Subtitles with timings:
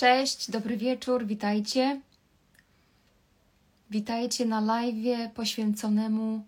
[0.00, 2.00] Cześć, dobry wieczór, witajcie.
[3.90, 6.44] Witajcie na live poświęconemu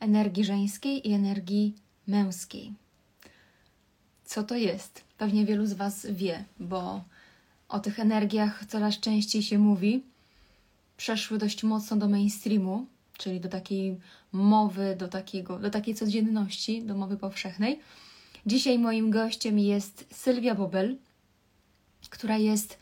[0.00, 1.74] energii żeńskiej i energii
[2.06, 2.72] męskiej.
[4.24, 5.04] Co to jest?
[5.18, 7.04] Pewnie wielu z Was wie, bo
[7.68, 10.02] o tych energiach coraz częściej się mówi.
[10.96, 12.86] Przeszły dość mocno do mainstreamu,
[13.18, 14.00] czyli do takiej
[14.32, 17.80] mowy, do, takiego, do takiej codzienności, do mowy powszechnej.
[18.46, 20.96] Dzisiaj moim gościem jest Sylwia Bobel,
[22.10, 22.81] która jest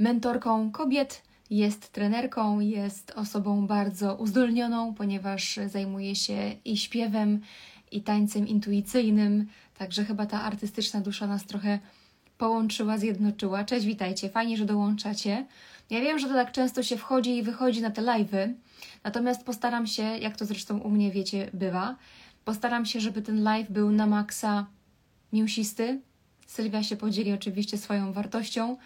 [0.00, 7.40] mentorką kobiet, jest trenerką, jest osobą bardzo uzdolnioną, ponieważ zajmuje się i śpiewem,
[7.92, 9.46] i tańcem intuicyjnym,
[9.78, 11.78] także chyba ta artystyczna dusza nas trochę
[12.38, 13.64] połączyła, zjednoczyła.
[13.64, 15.46] Cześć, witajcie, fajnie, że dołączacie.
[15.90, 18.52] Ja wiem, że to tak często się wchodzi i wychodzi na te live'y,
[19.04, 21.96] natomiast postaram się, jak to zresztą u mnie wiecie, bywa,
[22.44, 24.66] postaram się, żeby ten live był na maksa
[25.32, 26.00] mięsisty.
[26.46, 28.76] Sylwia się podzieli oczywiście swoją wartością,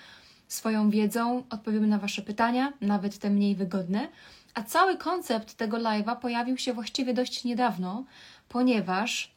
[0.55, 4.09] swoją wiedzą, odpowiemy na Wasze pytania, nawet te mniej wygodne.
[4.55, 8.05] A cały koncept tego live'a pojawił się właściwie dość niedawno,
[8.49, 9.35] ponieważ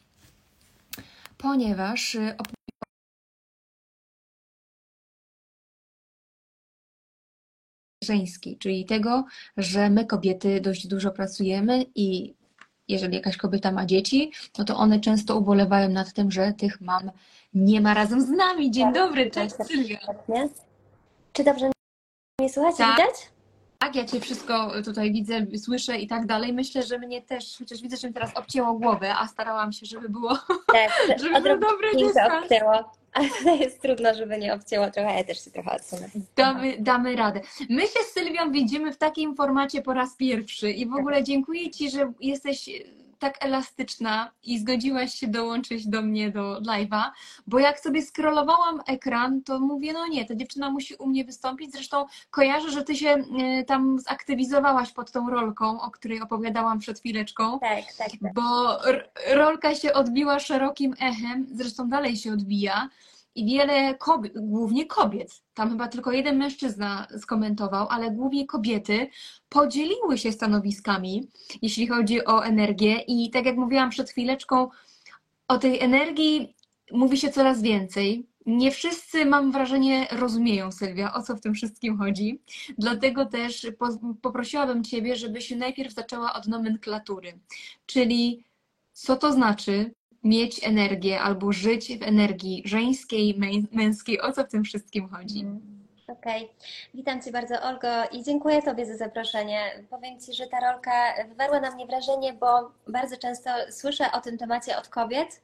[1.38, 2.36] ponieważ y,
[8.04, 9.24] żeński, czyli tego,
[9.56, 12.34] że my kobiety dość dużo pracujemy i
[12.88, 17.10] jeżeli jakaś kobieta ma dzieci, no to one często ubolewają nad tym, że tych mam
[17.54, 18.70] nie ma razem z nami.
[18.70, 19.98] Dzień Tak, dobry, tak, cześć tak, Sylwia.
[21.38, 21.70] Czy dobrze
[22.40, 22.78] mnie słuchacie?
[22.78, 22.96] Tak.
[22.96, 23.14] Widać?
[23.78, 26.52] Tak, ja Cię wszystko tutaj widzę, słyszę i tak dalej.
[26.52, 30.08] Myślę, że mnie też, chociaż widzę, że mi teraz obcięło głowę, a starałam się, żeby
[30.08, 30.38] było,
[30.72, 30.90] Tak,
[31.22, 32.44] żeby był dobry dystans.
[32.44, 32.92] obcięło.
[33.12, 35.14] Ale tutaj jest trudno, żeby nie obcięło trochę.
[35.14, 36.08] Ja też się trochę odsunę.
[36.36, 37.40] Damy, damy radę.
[37.70, 41.70] My się z Sylwią widzimy w takim formacie po raz pierwszy i w ogóle dziękuję
[41.70, 42.70] Ci, że jesteś
[43.18, 47.02] tak elastyczna i zgodziłaś się dołączyć do mnie do live'a,
[47.46, 51.72] bo jak sobie scrollowałam ekran, to mówię, no nie, ta dziewczyna musi u mnie wystąpić.
[51.72, 53.16] Zresztą kojarzę, że Ty się
[53.60, 57.58] y, tam zaktywizowałaś pod tą rolką, o której opowiadałam przed chwileczką.
[57.58, 58.34] Tak, tak, tak.
[58.34, 58.78] bo
[59.34, 62.88] rolka się odbiła szerokim echem, zresztą dalej się odbija
[63.34, 69.10] i wiele kobiet, głównie kobiet, tam chyba tylko jeden mężczyzna skomentował, ale głównie kobiety
[69.48, 71.28] podzieliły się stanowiskami,
[71.62, 74.68] jeśli chodzi o energię i tak jak mówiłam przed chwileczką,
[75.48, 76.54] o tej energii
[76.92, 78.26] mówi się coraz więcej.
[78.46, 82.40] Nie wszyscy, mam wrażenie, rozumieją, Sylwia, o co w tym wszystkim chodzi.
[82.78, 87.38] Dlatego też po- poprosiłabym Ciebie, żebyś najpierw zaczęła od nomenklatury,
[87.86, 88.44] czyli
[88.92, 89.94] co to znaczy
[90.28, 95.44] mieć energię albo żyć w energii żeńskiej, mę- męskiej, o co w tym wszystkim chodzi.
[96.08, 96.48] Okej.
[96.94, 99.60] Witam Cię bardzo, Olgo, i dziękuję Tobie za zaproszenie.
[99.90, 104.38] Powiem Ci, że ta rolka wywarła na mnie wrażenie, bo bardzo często słyszę o tym
[104.38, 105.40] temacie od kobiet,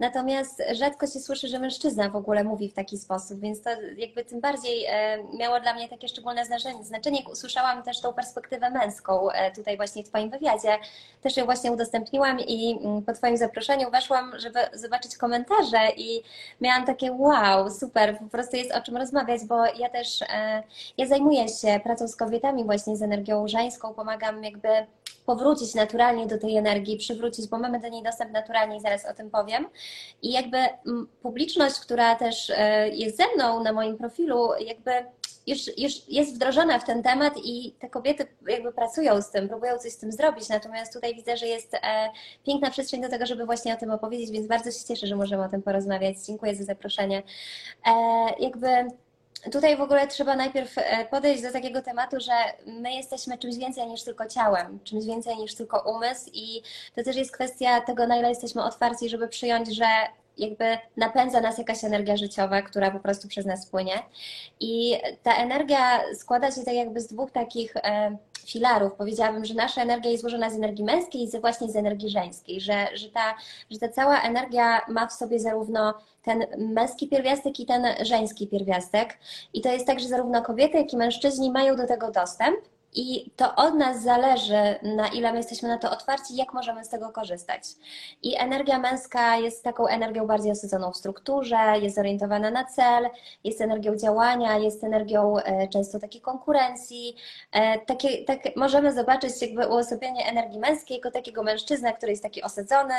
[0.00, 4.24] natomiast rzadko się słyszy, że mężczyzna w ogóle mówi w taki sposób, więc to jakby
[4.24, 6.44] tym bardziej e, miało dla mnie takie szczególne
[6.82, 7.22] znaczenie.
[7.32, 10.78] Usłyszałam też tą perspektywę męską e, tutaj właśnie w Twoim wywiadzie.
[11.22, 16.22] Też ją właśnie udostępniłam i mm, po Twoim zaproszeniu weszłam, żeby zobaczyć komentarze i
[16.60, 20.62] miałam takie wow, super, po prostu jest o czym rozmawiać, bo ja też e,
[20.98, 24.68] ja zajmuję się pracą z kobietami właśnie z energią żeńską, pomagam jakby
[25.28, 29.14] powrócić naturalnie do tej energii, przywrócić, bo mamy do niej dostęp naturalnie i zaraz o
[29.14, 29.66] tym powiem.
[30.22, 34.90] I jakby mm, publiczność, która też e, jest ze mną na moim profilu, jakby
[35.46, 39.78] już, już jest wdrożona w ten temat i te kobiety jakby pracują z tym, próbują
[39.78, 42.10] coś z tym zrobić, natomiast tutaj widzę, że jest e,
[42.46, 45.44] piękna przestrzeń do tego, żeby właśnie o tym opowiedzieć, więc bardzo się cieszę, że możemy
[45.44, 46.16] o tym porozmawiać.
[46.26, 47.22] Dziękuję za zaproszenie.
[47.86, 47.92] E,
[48.38, 48.68] jakby
[49.52, 52.32] tutaj w ogóle trzeba najpierw e, podejść do takiego tematu, że
[52.66, 56.62] my jesteśmy czymś więcej niż tylko ciałem, czymś więcej niż tylko umysł i
[56.94, 59.86] to też jest kwestia tego, na ile jesteśmy otwarci, żeby przyjąć, że
[60.38, 64.02] jakby napędza nas jakaś energia życiowa, która po prostu przez nas płynie.
[64.60, 68.16] I ta energia składa się tak jakby z dwóch takich e,
[68.50, 68.92] filarów.
[68.92, 72.86] Powiedziałabym, że nasza energia jest złożona z energii męskiej i właśnie z energii żeńskiej, że,
[72.94, 73.34] że, ta,
[73.70, 79.18] że ta cała energia ma w sobie zarówno ten męski pierwiastek i ten żeński pierwiastek.
[79.52, 82.58] I to jest tak, że zarówno kobiety, jak i mężczyźni mają do tego dostęp.
[82.98, 86.88] I to od nas zależy, na ile my jesteśmy na to otwarci, jak możemy z
[86.88, 87.62] tego korzystać.
[88.22, 93.08] I energia męska jest taką energią bardziej osadzoną w strukturze, jest zorientowana na cel,
[93.44, 97.16] jest energią działania, jest energią e, często takiej konkurencji.
[97.52, 102.42] E, Takie, tak, możemy zobaczyć jakby uosobienie energii męskiej jako takiego mężczyzna, który jest taki
[102.42, 102.94] osadzony,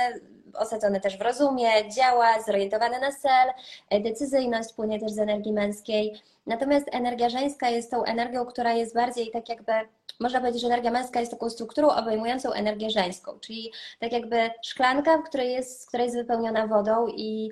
[0.59, 3.49] osadzony też w rozumie, działa, zorientowany na cel,
[3.89, 6.21] e, decyzyjność płynie też z energii męskiej.
[6.45, 9.73] Natomiast energia żeńska jest tą energią, która jest bardziej tak jakby
[10.19, 15.17] można powiedzieć, że energia męska jest taką strukturą obejmującą energię żeńską, czyli tak jakby szklanka,
[15.17, 17.51] w której jest, która jest wypełniona wodą i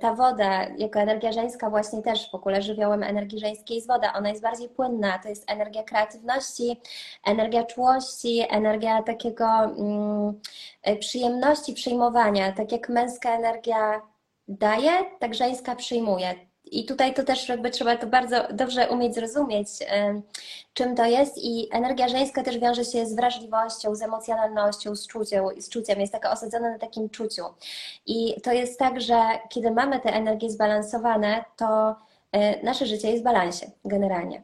[0.00, 4.12] ta woda jako energia żeńska właśnie też w ogóle żywiołem energii żeńskiej jest woda.
[4.12, 6.80] Ona jest bardziej płynna, to jest energia kreatywności,
[7.24, 10.40] energia czułości, energia takiego mm,
[11.00, 14.02] przyjemności przyjmowania, tak jak męska energia
[14.48, 16.45] daje, tak żeńska przyjmuje.
[16.66, 19.68] I tutaj to też jakby trzeba to bardzo dobrze umieć zrozumieć,
[20.74, 21.38] czym to jest.
[21.38, 26.00] I energia żeńska też wiąże się z wrażliwością, z emocjonalnością, z czuciem, z czuciem.
[26.00, 27.42] jest taka osadzona na takim czuciu.
[28.06, 31.96] I to jest tak, że kiedy mamy te energie zbalansowane, to
[32.32, 34.42] e, nasze życie jest w balansie generalnie.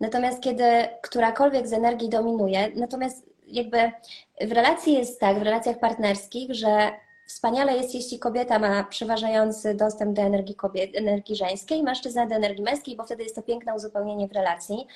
[0.00, 0.64] Natomiast kiedy
[1.02, 3.92] którakolwiek z energii dominuje, natomiast jakby
[4.40, 6.90] w relacji jest tak, w relacjach partnerskich, że
[7.26, 12.64] Wspaniale jest, jeśli kobieta ma przeważający dostęp do energii, kobiet, energii żeńskiej, mężczyzna do energii
[12.64, 14.86] męskiej, bo wtedy jest to piękne uzupełnienie w relacji.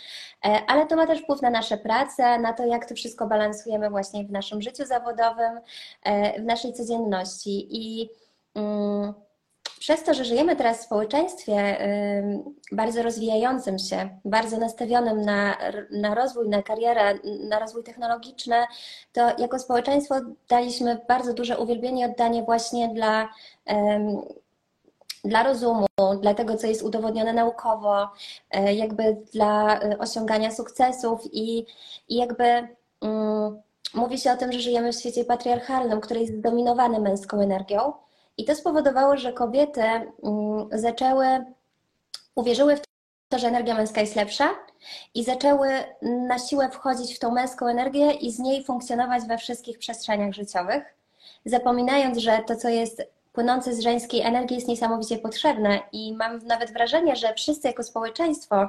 [0.44, 3.90] E, ale to ma też wpływ na nasze prace, na to, jak to wszystko balansujemy
[3.90, 5.60] właśnie w naszym życiu zawodowym,
[6.02, 7.66] e, w naszej codzienności.
[7.70, 8.08] I.
[8.54, 9.27] Mm,
[9.78, 11.78] przez to, że żyjemy teraz w społeczeństwie
[12.72, 15.56] bardzo rozwijającym się, bardzo nastawionym na,
[15.90, 17.14] na rozwój, na karierę,
[17.48, 18.56] na rozwój technologiczny,
[19.12, 20.14] to jako społeczeństwo
[20.48, 23.28] daliśmy bardzo duże uwielbienie i oddanie właśnie dla,
[25.24, 25.86] dla rozumu,
[26.20, 28.08] dla tego, co jest udowodnione naukowo,
[28.50, 31.66] e, jakby dla e, osiągania sukcesów i,
[32.08, 32.68] i jakby.
[33.00, 33.62] Um,
[33.94, 37.92] mówi się o tym, że żyjemy w świecie patriarchalnym, który jest zdominowany męską energią,
[38.38, 40.08] i to spowodowało, że kobiety mm,
[40.72, 41.26] zaczęły,
[42.34, 42.80] uwierzyły w
[43.28, 44.48] to, że energia męska jest lepsza
[45.14, 45.68] i zaczęły
[46.02, 50.82] na siłę wchodzić w tą męską energię i z niej funkcjonować we wszystkich przestrzeniach życiowych,
[51.44, 53.02] zapominając, że to, co jest
[53.38, 58.68] płynące z żeńskiej energii jest niesamowicie potrzebne i mam nawet wrażenie, że wszyscy jako społeczeństwo,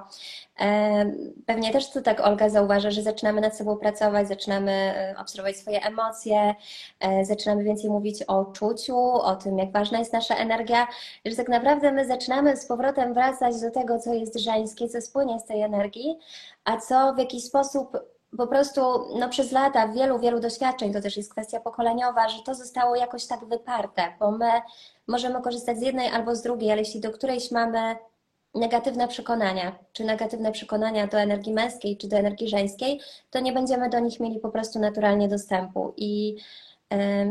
[1.46, 5.82] pewnie też tu tak Olga zauważa, że zaczynamy nad sobą pracować, zaczynamy e, obserwować swoje
[5.82, 6.56] emocje,
[7.00, 10.88] e, zaczynamy więcej mówić o czuciu, o tym, jak ważna jest nasza energia,
[11.26, 15.40] że tak naprawdę my zaczynamy z powrotem wracać do tego, co jest żeńskie, co spłynie
[15.40, 16.20] z tej energii,
[16.66, 17.98] a co w jakiś sposób
[18.38, 18.82] po prostu
[19.20, 23.26] no, przez lata wielu, wielu doświadczeń, to też jest kwestia pokoleniowa, że to zostało jakoś
[23.26, 24.52] tak wyparte, bo my
[25.08, 27.96] możemy korzystać z jednej albo z drugiej, ale jeśli do którejś mamy
[28.56, 33.90] negatywne przekonania, czy negatywne przekonania do energii męskiej, czy do energii żeńskiej, to nie będziemy
[33.90, 35.94] do nich mieli po prostu naturalnie dostępu.
[35.98, 36.38] I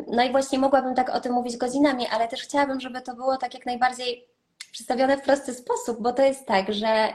[0.06, 3.36] no i właśnie mogłabym tak o tym mówić godzinami, ale też chciałabym, żeby to było
[3.36, 4.28] tak jak najbardziej
[4.72, 7.14] przedstawione w prosty sposób, bo to jest tak, że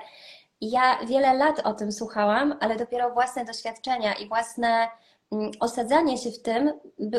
[0.71, 4.87] ja wiele lat o tym słuchałam, ale dopiero własne doświadczenia i własne
[5.59, 6.73] osadzanie się w tym,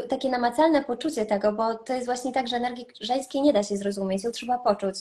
[0.08, 3.76] takie namacalne poczucie tego, bo to jest właśnie tak, że energii żeńskiej nie da się
[3.76, 4.96] zrozumieć, ją trzeba poczuć.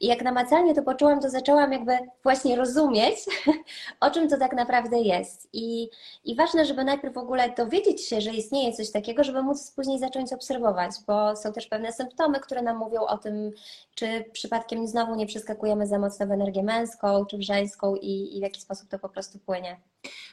[0.00, 3.16] I jak namacalnie to poczułam, to zaczęłam jakby właśnie rozumieć,
[4.00, 5.48] o czym to tak naprawdę jest.
[5.52, 5.88] I,
[6.24, 9.98] I ważne, żeby najpierw w ogóle dowiedzieć się, że istnieje coś takiego, żeby móc później
[9.98, 13.52] zacząć obserwować, bo są też pewne symptomy, które nam mówią o tym,
[13.94, 18.40] czy przypadkiem znowu nie przeskakujemy za mocno w energię męską czy w żeńską i, i
[18.40, 19.80] w jaki sposób to po prostu płynie.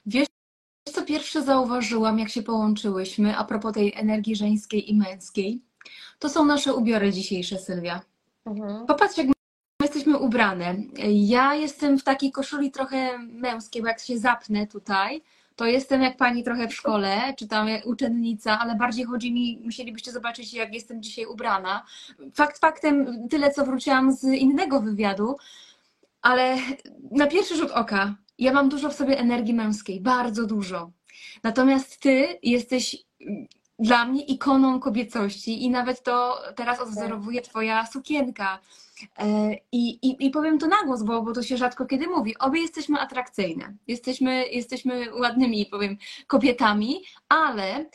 [0.06, 0.31] Wiesz,
[1.12, 5.62] pierwsze zauważyłam, jak się połączyłyśmy a propos tej energii żeńskiej i męskiej?
[6.20, 8.02] To są nasze ubiory dzisiejsze, Sylwia.
[8.46, 8.86] Mhm.
[8.86, 9.34] Popatrz, jak my
[9.82, 10.76] jesteśmy ubrane.
[11.12, 15.22] Ja jestem w takiej koszuli trochę męskiej, bo jak się zapnę tutaj,
[15.56, 20.12] to jestem jak pani trochę w szkole, czy tam uczennica, ale bardziej chodzi mi, musielibyście
[20.12, 21.86] zobaczyć, jak jestem dzisiaj ubrana.
[22.34, 25.38] Fakt faktem, tyle co wróciłam z innego wywiadu,
[26.22, 26.58] ale
[27.12, 30.92] na pierwszy rzut oka, ja mam dużo w sobie energii męskiej, bardzo dużo.
[31.44, 32.98] Natomiast ty jesteś
[33.82, 38.60] dla mnie ikoną kobiecości i nawet to teraz odwzorowuje twoja sukienka.
[39.20, 42.38] E, I, i, I powiem to na głos, bo, bo to się rzadko kiedy mówi.
[42.38, 45.98] Obie jesteśmy atrakcyjne, jesteśmy, jesteśmy ładnymi, powiem,
[46.28, 47.86] kobietami, ale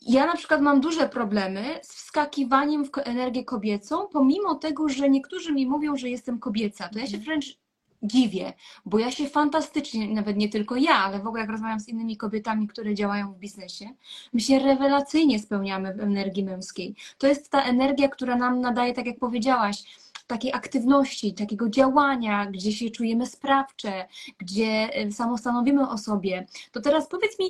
[0.00, 5.52] ja na przykład mam duże problemy z wskakiwaniem w energię kobiecą, pomimo tego, że niektórzy
[5.52, 6.88] mi mówią, że jestem kobieca.
[6.88, 7.58] To ja się wręcz
[8.02, 8.52] dziwię,
[8.84, 12.16] bo ja się fantastycznie, nawet nie tylko ja, ale w ogóle jak rozmawiam z innymi
[12.16, 13.88] kobietami, które działają w biznesie,
[14.32, 16.94] my się rewelacyjnie spełniamy w energii męskiej.
[17.18, 19.84] To jest ta energia, która nam nadaje, tak jak powiedziałaś,
[20.26, 26.46] takiej aktywności, takiego działania, gdzie się czujemy sprawcze, gdzie y, samostanowimy o sobie.
[26.72, 27.46] To teraz powiedz mi,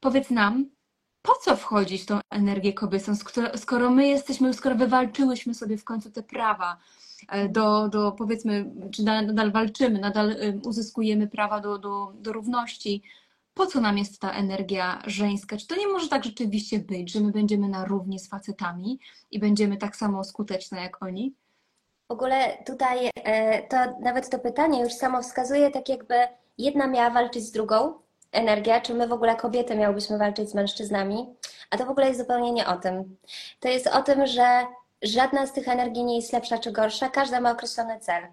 [0.00, 0.66] powiedz nam,
[1.22, 3.12] po co wchodzić w tą energię kobiecą,
[3.56, 6.76] skoro my jesteśmy, skoro wywalczyłyśmy sobie w końcu te prawa,
[7.48, 13.02] do, do powiedzmy, czy nadal walczymy, nadal uzyskujemy prawa do, do, do równości.
[13.54, 15.56] Po co nam jest ta energia żeńska?
[15.56, 18.98] Czy to nie może tak rzeczywiście być, że my będziemy na równi z facetami
[19.30, 21.34] i będziemy tak samo skuteczne jak oni?
[22.08, 26.14] W ogóle tutaj e, to nawet to pytanie już samo wskazuje, tak jakby
[26.58, 27.94] jedna miała walczyć z drugą,
[28.32, 31.26] energia, czy my w ogóle kobiety miałybyśmy walczyć z mężczyznami,
[31.70, 33.16] a to w ogóle jest zupełnie nie o tym.
[33.60, 34.66] To jest o tym, że
[35.02, 38.26] żadna z tych energii nie jest lepsza czy gorsza, każda ma określony cel.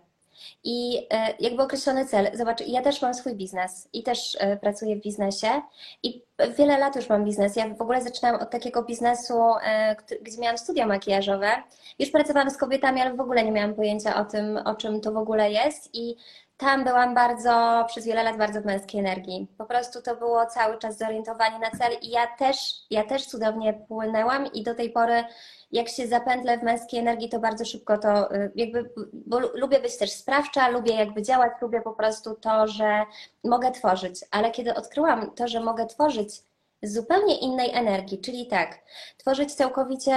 [0.64, 2.30] I e, jakby określony cel.
[2.34, 5.62] Zobacz, ja też mam swój biznes i też e, pracuję w biznesie
[6.04, 6.22] i
[6.58, 7.56] wiele lat już mam biznes.
[7.56, 11.52] Ja w ogóle zaczynałam od takiego biznesu, e, gdzie miałam studia makijażowe.
[12.00, 15.12] Już pracowałam z kobietami, ale w ogóle nie miałam pojęcia o tym, o czym to
[15.12, 16.16] w ogóle jest i
[16.58, 19.48] tam byłam bardzo, przez wiele lat bardzo w męskiej energii.
[19.58, 22.58] Po prostu to było cały czas zorientowanie na cel i ja też,
[22.90, 25.24] ja też cudownie płynęłam i do tej pory
[25.72, 29.98] jak się zapętlę w męskiej energii, to bardzo szybko to y, jakby, bo lubię być
[29.98, 33.06] też sprawcza, lubię jakby działać, lubię po prostu to, że
[33.44, 34.20] mogę tworzyć.
[34.32, 36.42] Ale kiedy odkryłam to, że mogę tworzyć
[36.84, 38.80] z zupełnie innej energii, czyli tak,
[39.18, 40.16] tworzyć całkowicie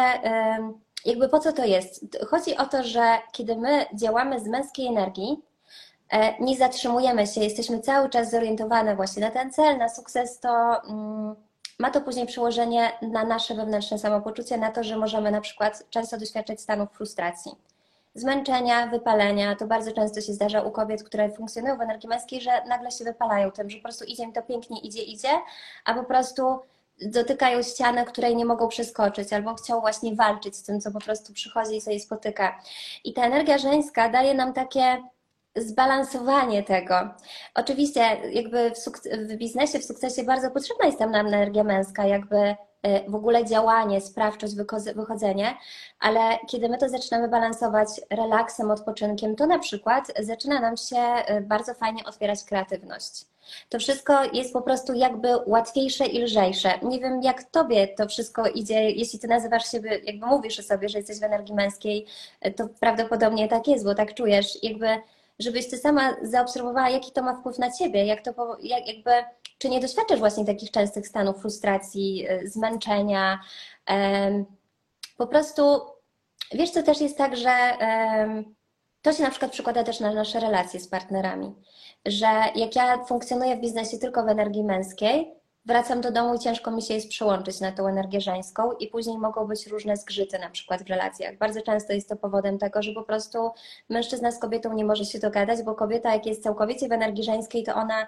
[1.04, 2.18] jakby po co to jest?
[2.30, 5.42] Chodzi o to, że kiedy my działamy z męskiej energii,
[6.40, 11.34] nie zatrzymujemy się, jesteśmy cały czas zorientowane właśnie na ten cel, na sukces, to mm,
[11.78, 16.18] ma to później przełożenie na nasze wewnętrzne samopoczucie, na to, że możemy na przykład często
[16.18, 17.52] doświadczać stanów frustracji,
[18.14, 19.56] zmęczenia, wypalenia.
[19.56, 23.04] To bardzo często się zdarza u kobiet, które funkcjonują w energii męskiej, że nagle się
[23.04, 25.28] wypalają tym, że po prostu idzie im to pięknie, idzie, idzie,
[25.84, 26.58] a po prostu
[27.02, 31.32] dotykają ściany, której nie mogą przeskoczyć, albo chcą właśnie walczyć z tym, co po prostu
[31.32, 32.60] przychodzi i sobie spotyka.
[33.04, 35.02] I ta energia żeńska daje nam takie
[35.58, 36.94] zbalansowanie tego.
[37.54, 38.00] Oczywiście
[38.32, 38.78] jakby w,
[39.28, 44.00] w, biznesie, w sukcesie bardzo potrzebna jest tam energia męska, jakby e, w ogóle działanie,
[44.00, 44.54] sprawczość,
[44.94, 45.54] wychodzenie,
[46.00, 51.40] ale kiedy my to zaczynamy balansować relaksem, odpoczynkiem, to na przykład zaczyna nam się e,
[51.40, 53.26] bardzo fajnie otwierać kreatywność.
[53.68, 56.78] To wszystko jest po prostu jakby łatwiejsze i lżejsze.
[56.82, 60.88] Nie wiem, jak tobie to wszystko idzie, jeśli ty nazywasz siebie, jakby mówisz o sobie,
[60.88, 62.06] że jesteś w energii męskiej,
[62.40, 64.62] e, to prawdopodobnie tak jest, bo tak czujesz.
[64.62, 64.86] Jakby
[65.38, 69.10] żebyś ty sama zaobserwowała, jaki to ma wpływ na ciebie, jak to jak, jakby,
[69.58, 73.40] czy nie doświadczasz właśnie takich częstych stanów frustracji, y, zmęczenia.
[75.16, 75.62] Po prostu,
[76.52, 77.50] wiesz, co też jest tak, że
[79.02, 81.54] to się na przykład przekłada też na nasze relacje z partnerami,
[82.06, 85.37] że jak ja funkcjonuję w biznesie tylko w energii męskiej,
[85.68, 89.18] wracam do domu i ciężko mi się jest przełączyć na tą energię żeńską i później
[89.18, 91.38] mogą być różne zgrzyty na przykład w relacjach.
[91.38, 93.50] Bardzo często jest to powodem tego, że po prostu
[93.88, 97.64] mężczyzna z kobietą nie może się dogadać, bo kobieta jak jest całkowicie w energii żeńskiej,
[97.64, 98.06] to ona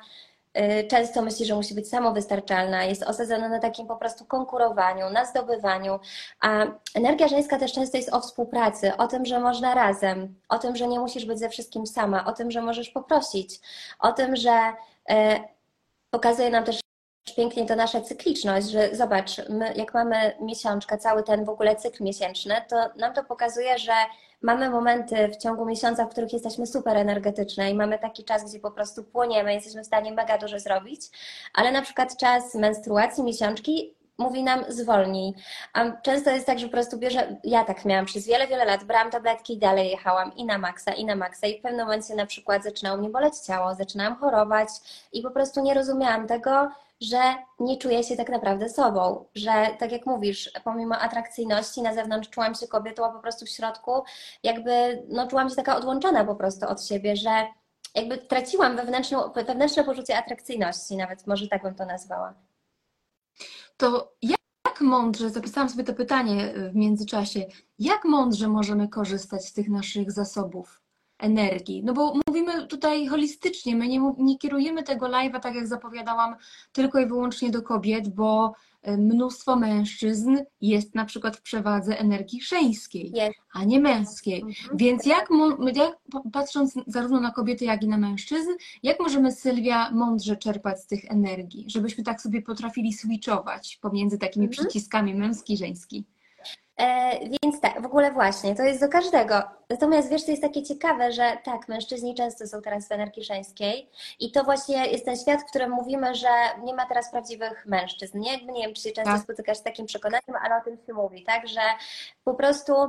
[0.58, 5.24] y, często myśli, że musi być samowystarczalna, jest osadzona na takim po prostu konkurowaniu, na
[5.24, 6.00] zdobywaniu,
[6.40, 10.76] a energia żeńska też często jest o współpracy, o tym, że można razem, o tym,
[10.76, 13.60] że nie musisz być ze wszystkim sama, o tym, że możesz poprosić,
[13.98, 14.72] o tym, że
[15.10, 15.14] y,
[16.10, 16.79] pokazuje nam też
[17.34, 22.04] pięknie to nasza cykliczność, że zobacz, my jak mamy miesiączkę, cały ten w ogóle cykl
[22.04, 23.92] miesięczny, to nam to pokazuje, że
[24.42, 28.60] mamy momenty w ciągu miesiąca, w których jesteśmy super energetyczne i mamy taki czas, gdzie
[28.60, 31.00] po prostu płoniemy, jesteśmy w stanie mega dużo zrobić,
[31.54, 35.34] ale na przykład czas menstruacji, miesiączki mówi nam zwolnij.
[35.72, 38.84] A często jest tak, że po prostu bierze, ja tak miałam przez wiele, wiele lat,
[38.84, 42.14] brałam tabletki i dalej jechałam i na maksa, i na maksa i w pewnym momencie
[42.14, 44.68] na przykład zaczynało mnie boleć ciało, zaczynałam chorować
[45.12, 46.70] i po prostu nie rozumiałam tego,
[47.00, 52.28] że nie czuję się tak naprawdę sobą, że tak jak mówisz, pomimo atrakcyjności na zewnątrz
[52.28, 54.02] czułam się kobietą, a po prostu w środku
[54.42, 57.46] jakby no, czułam się taka odłączona po prostu od siebie, że
[57.94, 62.34] jakby traciłam wewnętrzną, wewnętrzne poczucie atrakcyjności, nawet może tak bym to nazwała.
[63.76, 67.46] To jak mądrze, zapisałam sobie to pytanie w międzyczasie,
[67.78, 70.80] jak mądrze możemy korzystać z tych naszych zasobów?
[71.20, 71.82] Energii.
[71.84, 76.34] No bo mówimy tutaj holistycznie, my nie, nie kierujemy tego live'a, tak jak zapowiadałam,
[76.72, 82.42] tylko i wyłącznie do kobiet, bo e, mnóstwo mężczyzn jest na przykład w przewadze energii
[82.42, 83.12] żeńskiej,
[83.52, 84.42] a nie męskiej.
[84.42, 84.76] Mhm.
[84.76, 85.28] Więc jak,
[85.74, 85.98] jak,
[86.32, 88.50] patrząc zarówno na kobiety, jak i na mężczyzn,
[88.82, 94.46] jak możemy, Sylwia, mądrze czerpać z tych energii, żebyśmy tak sobie potrafili switchować pomiędzy takimi
[94.46, 94.66] mhm.
[94.66, 96.04] przyciskami męski, żeński?
[96.80, 99.42] E, więc tak, w ogóle właśnie, to jest do każdego.
[99.70, 103.90] Natomiast wiesz, to jest takie ciekawe, że tak, mężczyźni często są teraz w energii żeńskiej
[104.20, 106.28] i to właśnie jest ten świat, w którym mówimy, że
[106.64, 108.18] nie ma teraz prawdziwych mężczyzn.
[108.18, 109.22] Nie, Jakby nie wiem, czy się często tak.
[109.22, 111.60] spotykasz z takim przekonaniem, ale o tym się mówi, tak, że
[112.24, 112.88] po prostu y,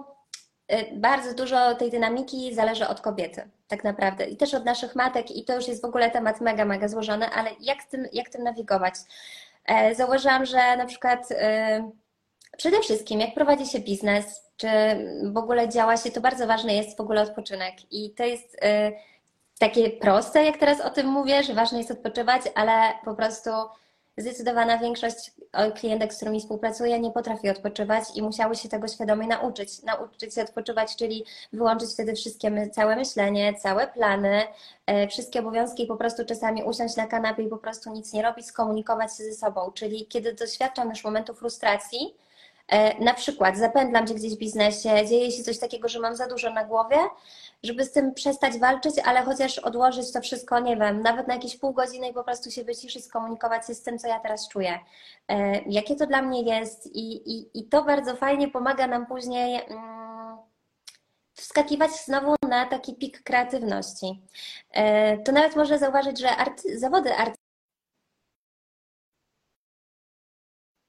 [0.94, 4.26] bardzo dużo tej dynamiki zależy od kobiety, tak naprawdę.
[4.26, 7.30] I też od naszych matek, i to już jest w ogóle temat mega, mega złożony,
[7.30, 8.94] ale jak tym, jak tym nawigować?
[9.66, 11.36] E, zauważyłam, że na przykład y,
[12.58, 14.68] Przede wszystkim, jak prowadzi się biznes, czy
[15.24, 17.74] w ogóle działa się, to bardzo ważny jest w ogóle odpoczynek.
[17.92, 18.60] I to jest y,
[19.60, 23.50] takie proste, jak teraz o tym mówię, że ważne jest odpoczywać, ale po prostu
[24.18, 25.32] zdecydowana większość
[25.80, 29.84] klientek, z którymi współpracuję, nie potrafi odpoczywać i musiały się tego świadomie nauczyć.
[29.84, 34.44] Nauczyć się odpoczywać, czyli wyłączyć wtedy wszystkie, całe myślenie, całe plany,
[34.86, 38.22] e, wszystkie obowiązki i po prostu czasami usiąść na kanapie i po prostu nic nie
[38.22, 39.72] robić, skomunikować się ze sobą.
[39.72, 42.16] Czyli kiedy doświadczam już momentu frustracji,
[43.00, 46.50] na przykład zapędlam się gdzieś w biznesie, dzieje się coś takiego, że mam za dużo
[46.50, 46.98] na głowie,
[47.64, 51.58] żeby z tym przestać walczyć, ale chociaż odłożyć to wszystko, nie wiem, nawet na jakieś
[51.58, 54.80] pół godziny i po prostu się wyciszyć, skomunikować się z tym, co ja teraz czuję.
[55.28, 59.62] E, jakie to dla mnie jest i, i, i to bardzo fajnie pomaga nam później
[59.68, 60.38] mm,
[61.34, 64.22] wskakiwać znowu na taki pik kreatywności.
[64.72, 67.36] E, to nawet można zauważyć, że art, zawody art.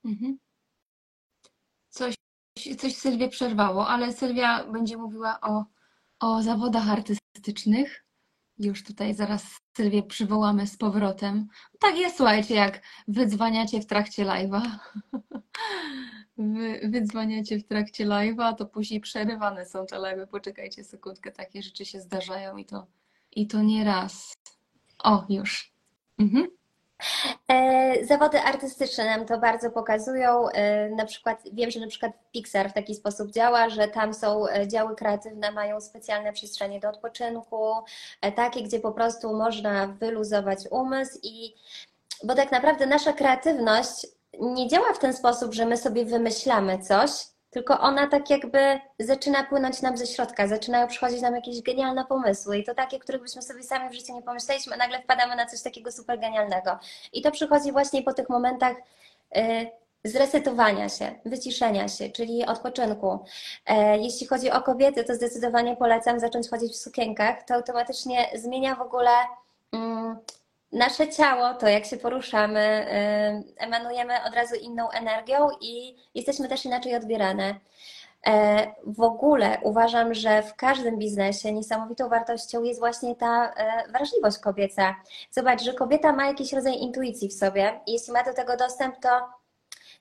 [0.04, 0.41] Mhm.
[2.78, 5.64] Coś, Sylwię przerwało, ale Sylwia będzie mówiła o
[6.22, 8.04] o zawodach artystycznych.
[8.58, 9.44] Już tutaj zaraz
[9.76, 11.48] Sylwię przywołamy z powrotem.
[11.78, 14.62] Tak jest, słuchajcie, jak wydzwaniacie w trakcie live'a.
[16.38, 20.26] Wy, wydzwaniacie w trakcie live'a, to później przerywane są te live'y.
[20.26, 22.86] Poczekajcie sekundkę, takie rzeczy się zdarzają i to,
[23.32, 24.34] i to nie raz.
[24.98, 25.72] O, już.
[26.18, 26.48] Mhm.
[27.48, 30.48] E, zawody artystyczne nam to bardzo pokazują.
[30.48, 34.48] E, na przykład wiem, że na przykład Pixar w taki sposób działa, że tam są
[34.48, 37.74] e, działy kreatywne, mają specjalne przestrzenie do odpoczynku,
[38.36, 41.54] takie, gdzie po prostu można wyluzować umysł i
[42.24, 44.06] bo tak naprawdę nasza kreatywność
[44.40, 47.10] nie działa w ten sposób, że my sobie wymyślamy coś,
[47.52, 52.58] tylko ona tak jakby zaczyna płynąć nam ze środka, zaczynają przychodzić nam jakieś genialne pomysły
[52.58, 55.46] i to takie, których byśmy sobie sami w życiu nie pomyśleliśmy, a nagle wpadamy na
[55.46, 56.78] coś takiego super genialnego.
[57.12, 58.76] I to przychodzi właśnie po tych momentach
[59.36, 59.70] y,
[60.04, 63.24] zresetowania się, wyciszenia się, czyli odpoczynku.
[63.66, 67.42] E, jeśli chodzi o kobiety, to zdecydowanie polecam zacząć chodzić w sukienkach.
[67.42, 69.10] To automatycznie zmienia w ogóle
[69.72, 70.16] mm,
[70.72, 72.86] nasze ciało, to jak się poruszamy,
[73.58, 77.54] y, emanujemy od razu inną energią i jesteśmy też inaczej odbierane.
[78.26, 84.38] E, w ogóle uważam, że w każdym biznesie niesamowitą wartością jest właśnie ta e, wrażliwość
[84.38, 84.94] kobieca.
[85.30, 88.96] Zobacz, że kobieta ma jakiś rodzaj intuicji w sobie i jeśli ma do tego dostęp,
[89.00, 89.08] to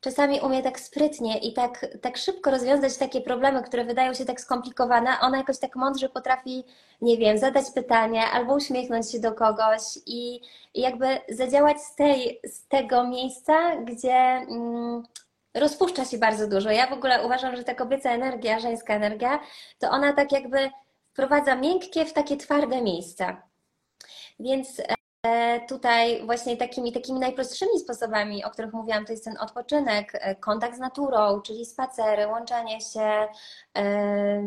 [0.01, 4.41] czasami umie tak sprytnie i tak, tak szybko rozwiązać takie problemy, które wydają się tak
[4.41, 5.10] skomplikowane.
[5.22, 6.63] Ona jakoś tak mądrze potrafi,
[7.01, 10.41] nie wiem, zadać pytanie albo uśmiechnąć się do kogoś i,
[10.75, 15.03] jakby zadziałać z, tej, z tego miejsca, gdzie mm,
[15.53, 16.72] rozpuszcza się bardzo dużo.
[16.72, 19.40] Ja w ogóle uważam, że ta kobieca energia, żeńska energia,
[19.79, 20.70] to ona tak jakby
[21.14, 23.42] wprowadza miękkie w takie twarde miejsca.
[24.40, 25.00] Więc E,
[25.68, 30.75] tutaj właśnie takimi, takimi najprostszymi sposobami, o których mówiłam, to jest ten odpoczynek, e, kontakt
[30.75, 33.27] z naturą, czyli spacery, łączenie się,
[33.77, 34.44] e,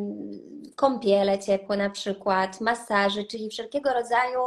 [0.76, 4.40] kąpiele ciepłe na przykład, masaży, czyli wszelkiego rodzaju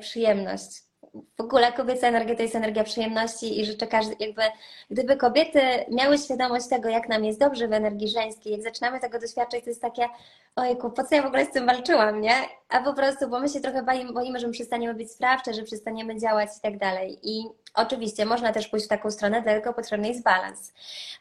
[0.00, 0.87] przyjemność
[1.36, 4.42] w ogóle kobieca energia to jest energia przyjemności i życzę każdy, jakby,
[4.90, 9.18] gdyby kobiety miały świadomość tego, jak nam jest dobrze w energii żeńskiej, jak zaczynamy tego
[9.18, 10.08] doświadczać, to jest takie,
[10.56, 12.34] ojku, po co ja w ogóle z tym walczyłam, nie?
[12.68, 16.18] A po prostu, bo my się trochę boimy, że my przestaniemy być sprawcze, że przestaniemy
[16.18, 17.18] działać i tak dalej.
[17.22, 17.44] I
[17.78, 20.72] oczywiście można też pójść w taką stronę, dlatego potrzebny jest balans.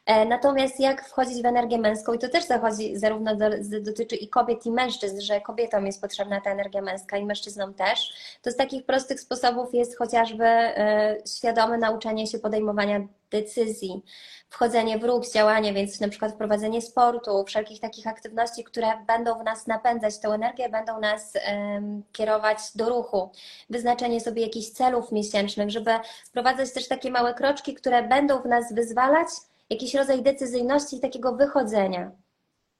[0.05, 3.49] E, natomiast jak wchodzić w energię męską, i to też zachodzi zarówno do,
[3.81, 8.13] dotyczy i kobiet, i mężczyzn, że kobietom jest potrzebna ta energia męska i mężczyznom też,
[8.41, 14.03] to z takich prostych sposobów jest chociażby e, świadome nauczenie się podejmowania decyzji,
[14.49, 19.43] wchodzenie w ruch, działanie, więc na przykład wprowadzenie sportu, wszelkich takich aktywności, które będą w
[19.43, 23.31] nas napędzać tą energię, będą nas um, kierować do ruchu.
[23.69, 25.91] Wyznaczenie sobie jakichś celów miesięcznych, żeby
[26.25, 29.27] wprowadzać też takie małe kroczki, które będą w nas wyzwalać
[29.69, 32.11] jakiś rodzaj decyzyjności i takiego wychodzenia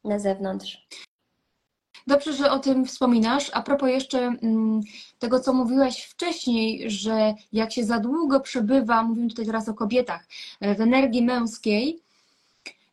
[0.04, 0.88] na zewnątrz.
[2.08, 3.52] Dobrze, że o tym wspominasz.
[3.54, 4.82] A propos jeszcze mm,
[5.20, 10.28] tego, co mówiłaś wcześniej, że jak się za długo przebywa, mówimy tutaj teraz o kobietach,
[10.60, 12.02] e, w energii męskiej,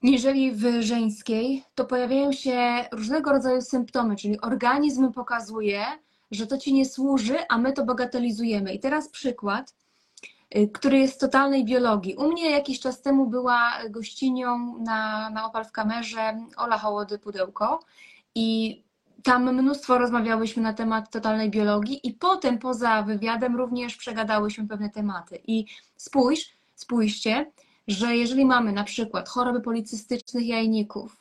[0.03, 5.85] niżeli w żeńskiej, to pojawiają się różnego rodzaju symptomy, czyli organizm pokazuje,
[6.31, 8.75] że to ci nie służy, a my to bagatelizujemy.
[8.75, 9.75] I teraz przykład,
[10.51, 12.15] e, który jest totalnej biologii.
[12.17, 17.81] U mnie jakiś czas temu była gościnią na, na Opal w kamerze Ola Hołody Pudełko
[18.35, 18.84] i
[19.25, 25.41] tam mnóstwo rozmawiałyśmy na temat totalnej biologii i potem poza wywiadem również przegadałyśmy pewne tematy.
[25.47, 25.65] I
[25.97, 27.53] spójrz, spójrzcie,
[27.89, 31.17] że jeżeli mamy na przykład choroby policystycznych jajników,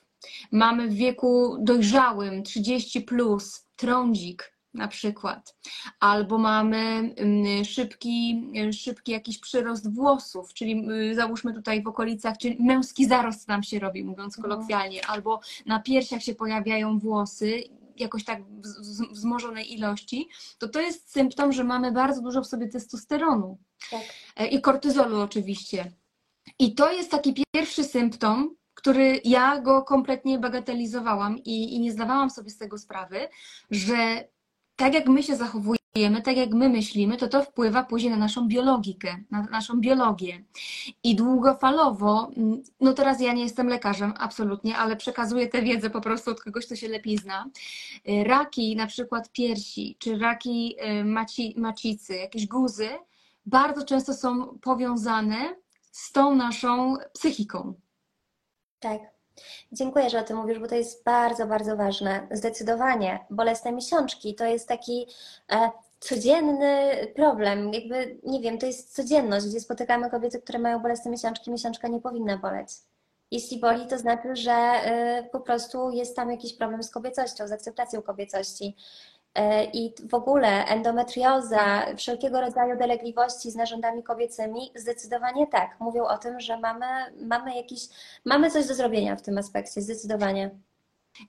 [0.51, 5.55] mamy w wieku dojrzałym 30 plus trądzik na przykład,
[5.99, 12.57] albo mamy mm, szybki, szybki jakiś przyrost włosów, czyli y, załóżmy tutaj w okolicach, czyli
[12.59, 17.63] męski zarost nam się robi, mówiąc kolokwialnie, albo na piersiach się pojawiają włosy,
[17.97, 22.67] jakoś tak w wzmożonej ilości, to to jest symptom, że mamy bardzo dużo w sobie
[22.67, 23.57] testosteronu
[23.91, 24.01] Tak.
[24.35, 25.91] E, i kortyzolu oczywiście.
[26.59, 32.29] I to jest taki pierwszy symptom, który ja go kompletnie bagatelizowałam i, i nie zdawałam
[32.29, 33.27] sobie z tego sprawy,
[33.71, 34.27] że
[34.75, 35.82] tak jak my się zachowujemy,
[36.23, 40.43] tak jak my myślimy, to to wpływa później na naszą biologikę, na naszą biologię.
[41.03, 46.01] I długofalowo, mm, no teraz ja nie jestem lekarzem, absolutnie, ale przekazuję tę wiedzę po
[46.01, 47.49] prostu od kogoś, kto się lepiej zna.
[48.09, 52.89] Y, Raki, na przykład piersi, czy raki y, maci, macicy, jakieś guzy,
[53.45, 55.55] bardzo często są powiązane
[55.91, 57.73] z tą naszą psychiką.
[58.79, 59.12] Tak.
[59.71, 62.27] Dziękuję, że o tym mówisz, bo to jest bardzo, bardzo ważne.
[62.31, 63.25] Zdecydowanie.
[63.29, 65.07] Bolesne miesiączki to jest taki
[65.51, 67.73] e, codzienny problem.
[67.73, 71.51] Jakby, nie wiem, to jest codzienność, gdzie spotykamy kobiety, które mają bolesne miesiączki.
[71.51, 72.69] Miesiączka nie powinna boleć.
[73.31, 77.51] Jeśli boli, to znaczy, że e, po prostu jest tam jakiś problem z kobiecością, z
[77.51, 78.75] akceptacją kobiecości.
[79.35, 85.79] E, I w ogóle endometrioza, wszelkiego rodzaju dolegliwości z narządami kobiecymi, zdecydowanie tak.
[85.79, 86.85] Mówią o tym, że mamy,
[87.21, 87.81] mamy jakiś,
[88.25, 90.51] mamy coś do zrobienia w tym aspekcie, zdecydowanie.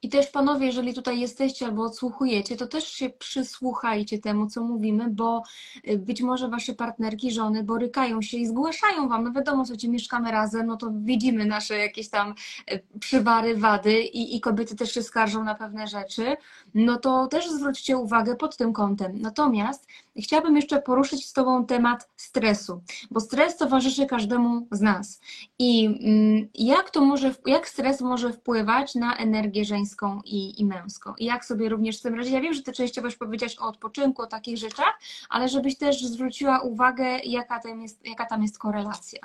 [0.02, 5.10] I też panowie, jeżeli tutaj jesteście albo odsłuchujecie, to też się przysłuchajcie temu, co mówimy,
[5.10, 5.42] bo
[5.88, 10.30] y, być może wasze partnerki, żony borykają się i zgłaszają wam, no wiadomo, słuchajcie, mieszkamy
[10.30, 12.34] razem, no to widzimy nasze jakieś tam
[12.72, 16.36] y, przywary, wady i, i kobiety też się skarżą na pewne rzeczy,
[16.74, 19.18] no to też zwróćcie uwagę pod tym kątem.
[19.20, 25.20] Natomiast chciałabym jeszcze poruszyć z tobą temat stresu, bo stres towarzyszy każdemu z nas.
[25.58, 31.14] I mm, jak to może, jak stres może wpływać na energię żeńską i, i męską?
[31.18, 32.32] I jak sobie również z tym radzić?
[32.32, 36.04] Ja wiem, że ty częściowo już powiedziałaś o odpoczynku, o takich rzeczach, ale żebyś też
[36.04, 39.20] zwróciła uwagę, jaka tam jest, jaka tam jest korelacja.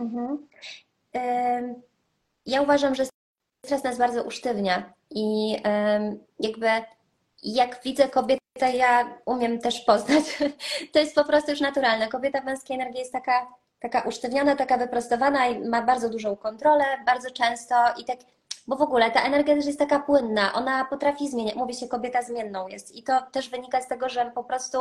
[0.00, 0.46] Mhm.
[2.46, 3.04] Ja uważam, że
[3.66, 5.56] stres nas bardzo usztywnia i
[6.40, 6.68] jakby
[7.42, 10.24] jak widzę kobietę, ja umiem też poznać.
[10.92, 12.08] To jest po prostu już naturalne.
[12.08, 13.46] Kobieta męskiej energii jest taka,
[13.80, 18.18] taka usztywniona, taka wyprostowana i ma bardzo dużą kontrolę, bardzo często i tak,
[18.66, 21.54] bo w ogóle ta energia też jest taka płynna, ona potrafi zmieniać.
[21.54, 24.78] Mówi się, kobieta zmienną jest i to też wynika z tego, że po prostu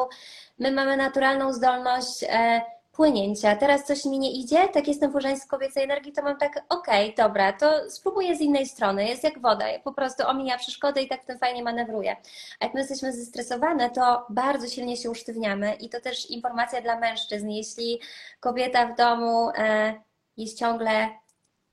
[0.59, 2.61] my mamy naturalną zdolność e,
[2.93, 3.55] płynięcia.
[3.55, 7.15] Teraz coś mi nie idzie, tak jestem w z kobiecej energii, to mam tak, okej,
[7.17, 9.05] dobra, to spróbuję z innej strony.
[9.05, 12.15] Jest jak woda, po prostu omija przeszkody i tak w tym fajnie manewruję.
[12.59, 16.99] A jak my jesteśmy zestresowane, to bardzo silnie się usztywniamy i to też informacja dla
[16.99, 17.49] mężczyzn.
[17.49, 17.99] Jeśli
[18.39, 19.93] kobieta w domu e,
[20.37, 21.09] jest ciągle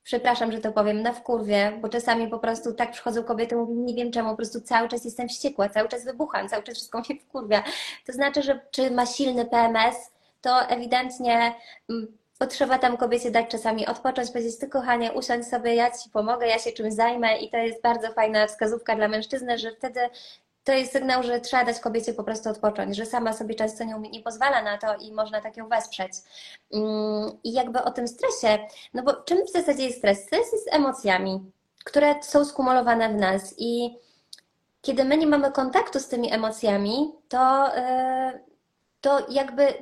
[0.04, 3.94] Przepraszam, że to powiem, na wkurwie, bo czasami po prostu tak przychodzą kobiety, mówią, nie
[3.94, 7.20] wiem czemu, po prostu cały czas jestem wściekła, cały czas wybucham, cały czas wszystko mnie
[7.20, 7.62] wkurwia.
[8.06, 9.96] To znaczy, że czy ma silny PMS,
[10.40, 11.54] to ewidentnie
[11.90, 16.46] mm, potrzeba tam kobiecie dać czasami odpocząć, powiedzieć, ty kochanie, usiądź sobie, ja ci pomogę,
[16.46, 20.00] ja się czymś zajmę i to jest bardzo fajna wskazówka dla mężczyzny, że wtedy
[20.64, 23.98] to jest sygnał, że trzeba dać kobiecie po prostu odpocząć, że sama sobie często nie,
[23.98, 26.12] nie pozwala na to i można tak ją wesprzeć.
[26.72, 30.24] Mm, I jakby o tym stresie, no bo czym w zasadzie jest stres?
[30.24, 31.50] Stres jest emocjami,
[31.84, 33.96] które są skumulowane w nas i
[34.82, 38.40] kiedy my nie mamy kontaktu z tymi emocjami, to, yy,
[39.00, 39.74] to jakby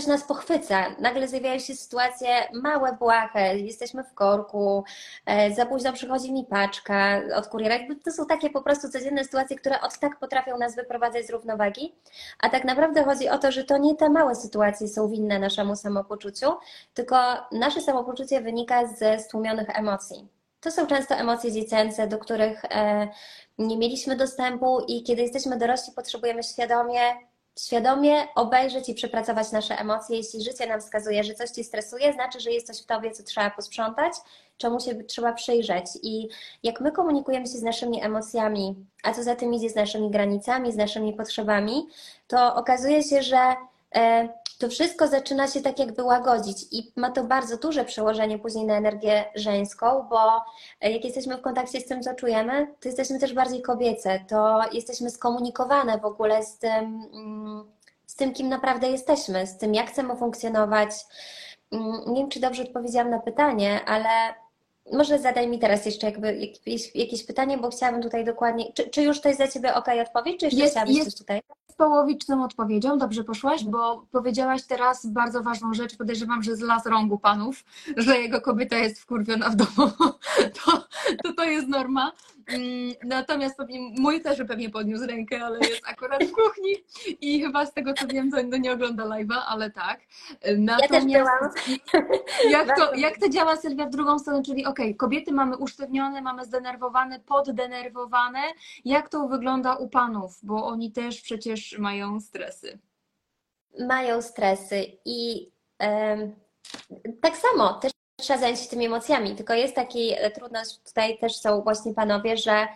[0.00, 0.86] coś nas pochwyca.
[0.98, 4.84] Nagle zjawiają się sytuacje małe, błahe, jesteśmy w korku,
[5.26, 7.74] e, za późno przychodzi mi paczka od kuriera.
[8.04, 11.94] To są takie po prostu codzienne sytuacje, które od tak potrafią nas wyprowadzać z równowagi.
[12.38, 15.76] A tak naprawdę chodzi o to, że to nie te małe sytuacje są winne naszemu
[15.76, 16.52] samopoczuciu,
[16.94, 17.16] tylko
[17.52, 20.28] nasze samopoczucie wynika ze stłumionych emocji.
[20.60, 23.08] To są często emocje dziecięce, do których e,
[23.58, 27.00] nie mieliśmy dostępu i kiedy jesteśmy dorośli, potrzebujemy świadomie
[27.58, 30.16] świadomie obejrzeć i przepracować nasze emocje.
[30.16, 33.22] Jeśli życie nam wskazuje, że coś ci stresuje, znaczy, że jest coś w tobie, co
[33.22, 34.12] trzeba posprzątać,
[34.58, 35.86] czemu się trzeba przyjrzeć.
[36.02, 36.28] I
[36.62, 40.72] jak my komunikujemy się z naszymi emocjami, a co za tym idzie z naszymi granicami,
[40.72, 41.86] z naszymi potrzebami,
[42.26, 43.54] to okazuje się, że
[43.94, 44.28] e,
[44.60, 48.76] to wszystko zaczyna się tak jakby łagodzić i ma to bardzo duże przełożenie później na
[48.76, 50.42] energię żeńską, bo
[50.80, 54.60] e, jak jesteśmy w kontakcie z tym, co czujemy, to jesteśmy też bardziej kobiece, to
[54.72, 57.72] jesteśmy skomunikowane w ogóle z tym, mm,
[58.06, 60.90] z tym kim naprawdę jesteśmy, z tym, jak chcemy funkcjonować.
[61.72, 64.08] Mm, Nie wiem, czy dobrze odpowiedziałam na pytanie, ale
[64.92, 68.72] może zadaj mi teraz jeszcze jakby jakieś, jakieś pytanie, bo chciałabym tutaj dokładnie.
[68.72, 71.18] Czy, czy już to jest dla Ciebie ok odpowiedź, czy jeszcze Jest- chciałabyś jest- coś
[71.18, 71.40] tutaj?
[71.70, 76.86] Z połowiczną odpowiedzią, dobrze poszłaś, bo powiedziałaś teraz bardzo ważną rzecz, podejrzewam, że z las
[76.86, 77.64] rągu panów,
[77.96, 79.90] że jego kobieta jest wkurwiona w domu,
[80.64, 80.84] to
[81.24, 82.12] to, to jest norma.
[82.50, 86.72] Mm, natomiast pewnie, mój też pewnie podniósł rękę, ale jest akurat w kuchni
[87.20, 90.00] i chyba z tego co wiem, to no nie ogląda live'a, ale tak.
[90.58, 95.32] Natomiast ja jak, to, jak to działa Sylwia w drugą stronę, czyli okej, okay, kobiety
[95.32, 98.40] mamy usztywnione, mamy zdenerwowane, poddenerwowane.
[98.84, 100.38] Jak to wygląda u panów?
[100.42, 102.78] Bo oni też przecież mają stresy.
[103.88, 105.50] Mają stresy i
[107.20, 111.36] tak samo też trzeba zająć się tymi emocjami, tylko jest taki e, trudność, tutaj też
[111.36, 112.68] są właśnie panowie, że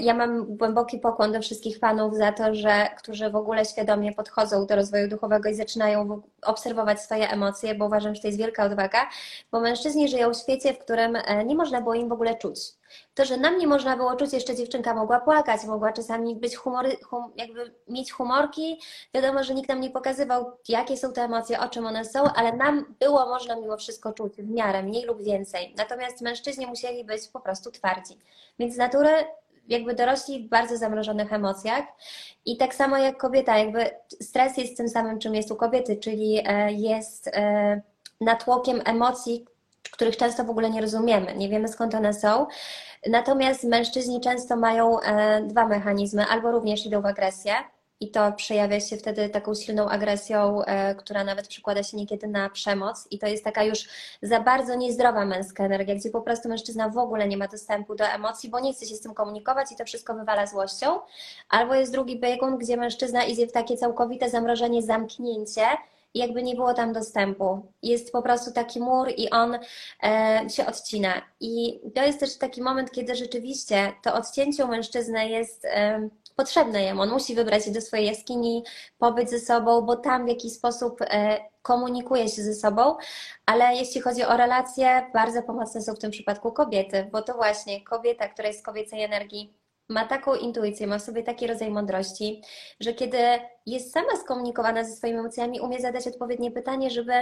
[0.00, 4.66] ja mam głęboki pokłon do wszystkich panów za to, że którzy w ogóle świadomie podchodzą
[4.66, 9.08] do rozwoju duchowego i zaczynają obserwować swoje emocje, bo uważam, że to jest wielka odwaga,
[9.52, 12.58] bo mężczyźni żyją w świecie, w którym e, nie można było im w ogóle czuć.
[13.14, 16.96] To, że nam nie można było czuć, jeszcze dziewczynka mogła płakać, mogła czasami być humory,
[17.04, 18.80] hum, jakby mieć humorki.
[19.14, 22.52] Wiadomo, że nikt nam nie pokazywał, jakie są te emocje, o czym one są, ale
[22.52, 25.74] nam było można mimo wszystko czuć w miarę, mniej lub więcej.
[25.76, 28.18] Natomiast mężczyźni musieli być po prostu twardzi.
[28.58, 29.10] Więc z natury
[29.70, 31.84] jakby dorośli w bardzo zamrożonych emocjach
[32.44, 33.90] i tak samo jak kobieta, jakby
[34.22, 37.80] stres jest tym samym, czym jest u kobiety, czyli e, jest e,
[38.20, 39.44] natłokiem emocji,
[39.90, 42.46] których często w ogóle nie rozumiemy, nie wiemy skąd one są.
[43.06, 47.52] Natomiast mężczyźni często mają e, dwa mechanizmy, albo również idą w agresję,
[48.00, 52.50] i to przejawia się wtedy taką silną agresją, e, która nawet przykłada się niekiedy na
[52.50, 53.06] przemoc.
[53.10, 53.78] I to jest taka już
[54.22, 58.04] za bardzo niezdrowa męska energia, gdzie po prostu mężczyzna w ogóle nie ma dostępu do
[58.04, 60.86] emocji, bo nie chce się z tym komunikować i to wszystko wywala złością.
[61.48, 65.66] Albo jest drugi biegun, gdzie mężczyzna idzie w takie całkowite zamrożenie, zamknięcie
[66.14, 67.72] i jakby nie było tam dostępu.
[67.82, 69.58] Jest po prostu taki mur i on
[70.02, 71.22] e, się odcina.
[71.40, 76.08] I to jest też taki moment, kiedy rzeczywiście to odcięcie u mężczyzny jest e,
[76.40, 77.02] potrzebne jemu.
[77.02, 78.64] On musi wybrać się do swojej jaskini,
[78.98, 82.96] pobyć ze sobą, bo tam w jakiś sposób e, komunikuje się ze sobą,
[83.46, 87.84] ale jeśli chodzi o relacje, bardzo pomocne są w tym przypadku kobiety, bo to właśnie
[87.84, 89.54] kobieta, która jest z kobiecej energii,
[89.88, 92.42] ma taką intuicję, ma w sobie taki rodzaj mądrości,
[92.80, 93.18] że kiedy
[93.66, 97.12] jest sama skomunikowana ze swoimi emocjami, umie zadać odpowiednie pytanie, żeby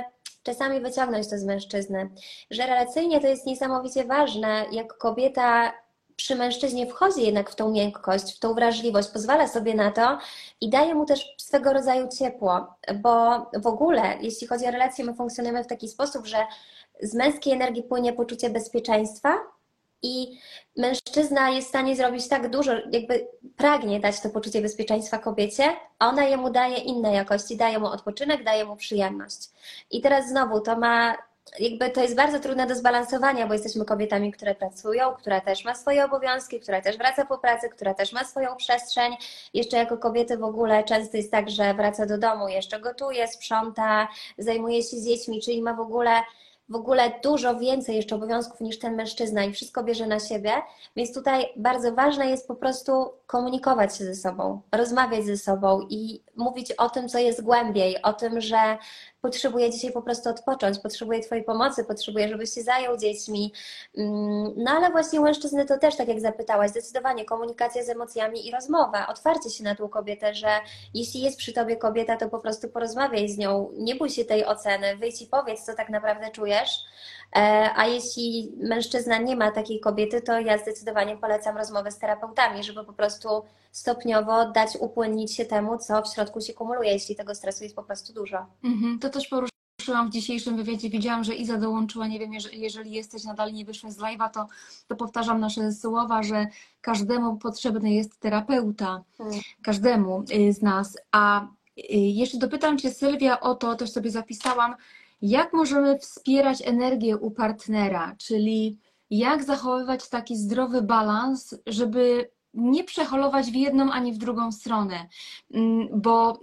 [0.43, 2.11] czasami wyciągnąć to z mężczyzny.
[2.51, 5.73] Że relacyjnie to jest niesamowicie ważne, jak kobieta
[6.19, 10.19] przy mężczyźnie wchodzi jednak w tą miękkość, w tą wrażliwość, pozwala sobie na to
[10.61, 15.15] i daje mu też swego rodzaju ciepło, bo w ogóle, jeśli chodzi o relacje, my
[15.15, 16.37] funkcjonujemy w taki sposób, że
[17.03, 19.39] z męskiej energii płynie poczucie bezpieczeństwa,
[20.03, 20.39] i
[20.77, 25.65] mężczyzna jest w stanie zrobić tak dużo, jakby pragnie dać to poczucie bezpieczeństwa kobiecie,
[25.99, 29.51] a ona jemu daje inne jakości, daje mu odpoczynek, daje mu przyjemność.
[29.91, 31.15] I teraz znowu to ma,
[31.59, 35.75] jakby to jest bardzo trudne do zbalansowania, bo jesteśmy kobietami, które pracują, która też ma
[35.75, 39.17] swoje obowiązki, która też wraca po pracy, która też ma swoją przestrzeń.
[39.55, 44.09] Jeszcze jako kobiety w ogóle często jest tak, że wraca do domu, jeszcze gotuje, sprząta,
[44.39, 46.11] zajmuje się z dziećmi, czyli ma w ogóle
[46.69, 50.53] w ogóle dużo więcej jeszcze obowiązków niż ten mężczyzna i wszystko bierze na siebie,
[50.97, 56.23] więc tutaj bardzo ważne jest po prostu komunikować się ze sobą, rozmawiać ze sobą i
[56.37, 58.79] mówić o tym, co jest głębiej, o tym, że
[59.21, 63.53] potrzebuję dzisiaj po prostu odpocząć, potrzebuję Twojej pomocy, potrzebuję, żebyś się zajął dziećmi.
[63.97, 68.51] Mm, no ale właśnie mężczyzny to też, tak jak zapytałaś, zdecydowanie komunikacja z emocjami i
[68.51, 70.49] rozmowa, otwarcie się na tą kobietę, że
[70.95, 74.45] jeśli jest przy Tobie kobieta, to po prostu porozmawiaj z nią, nie bój się tej
[74.45, 76.71] oceny, wyjdź i powiedz, co tak naprawdę czujesz.
[77.37, 82.65] E, a jeśli mężczyzna nie ma takiej kobiety, to ja zdecydowanie polecam rozmowę z terapeutami,
[82.65, 83.29] żeby po prostu
[83.73, 87.83] stopniowo dać upłynnić się temu, co w środku się kumuluje, jeśli tego stresu jest po
[87.83, 88.47] prostu dużo.
[88.65, 90.91] Mhm, to też poruszyłam w dzisiejszym wywiadzie.
[90.91, 92.07] Widziałam, że Iza dołączyła.
[92.07, 94.47] Nie wiem, jeżeli jesteś nadal nie wyszła z live'a, to,
[94.89, 96.47] to powtarzam nasze słowa, że
[96.81, 99.05] każdemu potrzebny jest terapeuta.
[99.19, 99.41] Hmm.
[99.63, 100.97] Każdemu y, z nas.
[101.13, 104.75] A y, jeszcze dopytam Cię, Sylwia, o to, też sobie zapisałam,
[105.23, 108.79] jak możemy wspierać energię u partnera, czyli
[109.11, 115.09] jak zachowywać taki zdrowy balans, żeby nie przeholować w jedną ani w drugą stronę,
[115.55, 116.41] mm, bo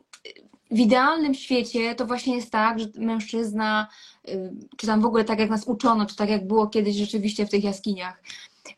[0.72, 3.88] w idealnym świecie to właśnie jest tak, że mężczyzna,
[4.30, 7.46] y, czy tam w ogóle tak jak nas uczono, czy tak jak było kiedyś rzeczywiście
[7.46, 8.22] w tych jaskiniach,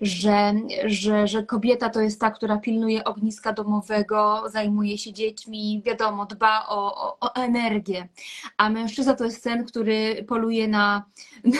[0.01, 0.53] że,
[0.85, 6.67] że, że kobieta to jest ta, która pilnuje ogniska domowego, zajmuje się dziećmi, wiadomo, dba
[6.67, 8.07] o, o, o energię,
[8.57, 11.03] a mężczyzna to jest ten, który poluje na,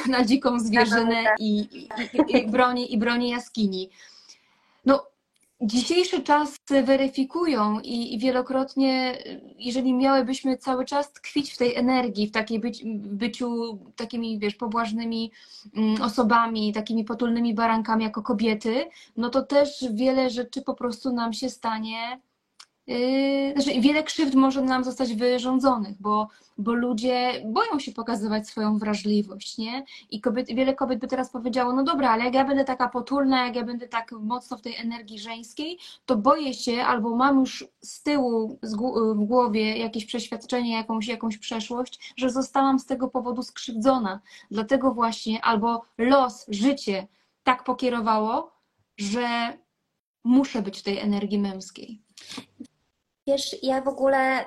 [0.10, 3.90] na dziką zwierzynę i, i, i, i broni, i broni jaskini.
[5.62, 9.18] Dzisiejsze czasy weryfikują i, i, wielokrotnie,
[9.60, 15.32] jeżeli miałybyśmy cały czas tkwić w tej energii, w takiej być, byciu takimi, wiesz, pobłażnymi
[15.76, 21.34] mm, osobami, takimi potulnymi barankami jako kobiety, no to też wiele rzeczy po prostu nam
[21.34, 22.20] się stanie
[22.88, 28.78] Yy, znaczy wiele krzywd może nam zostać wyrządzonych, bo, bo ludzie boją się pokazywać swoją
[28.78, 29.86] wrażliwość, nie?
[30.10, 33.46] I kobiet, wiele kobiet by teraz powiedziało, no dobra, ale jak ja będę taka potulna,
[33.46, 37.68] jak ja będę tak mocno w tej energii żeńskiej, to boję się albo mam już
[37.82, 38.60] z tyłu
[39.16, 44.22] w głowie jakieś przeświadczenie, jakąś, jakąś przeszłość, że zostałam z tego powodu skrzywdzona.
[44.52, 47.08] Dlatego właśnie albo los, życie
[47.44, 48.52] tak pokierowało,
[48.98, 49.58] że
[50.24, 52.02] muszę być w tej energii męskiej.
[53.28, 54.46] Wiesz, ja w ogóle,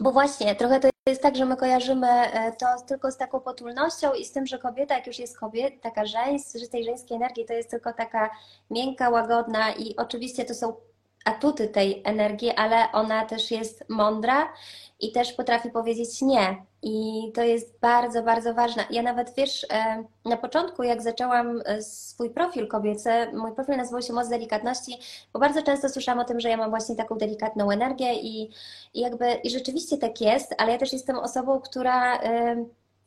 [0.00, 4.14] bo właśnie trochę to jest tak, że my kojarzymy e, to tylko z taką potulnością
[4.14, 7.44] i z tym, że kobieta, jak już jest kobieta, taka żeńska, że tej żeńskiej energii
[7.44, 8.30] to jest tylko taka
[8.70, 10.76] miękka, łagodna i oczywiście to są
[11.24, 14.52] atuty tej energii, ale ona też jest mądra
[15.00, 16.62] i też potrafi powiedzieć nie.
[16.88, 18.84] I to jest bardzo, bardzo ważne.
[18.90, 24.02] Ja nawet wiesz, e, na początku, jak zaczęłam e, swój profil kobiecy, mój profil nazywał
[24.02, 24.98] się Moc Delikatności,
[25.32, 28.50] bo bardzo często słyszałam o tym, że ja mam właśnie taką delikatną energię i,
[28.94, 32.64] i jakby, i rzeczywiście tak jest, ale ja też jestem osobą, która e,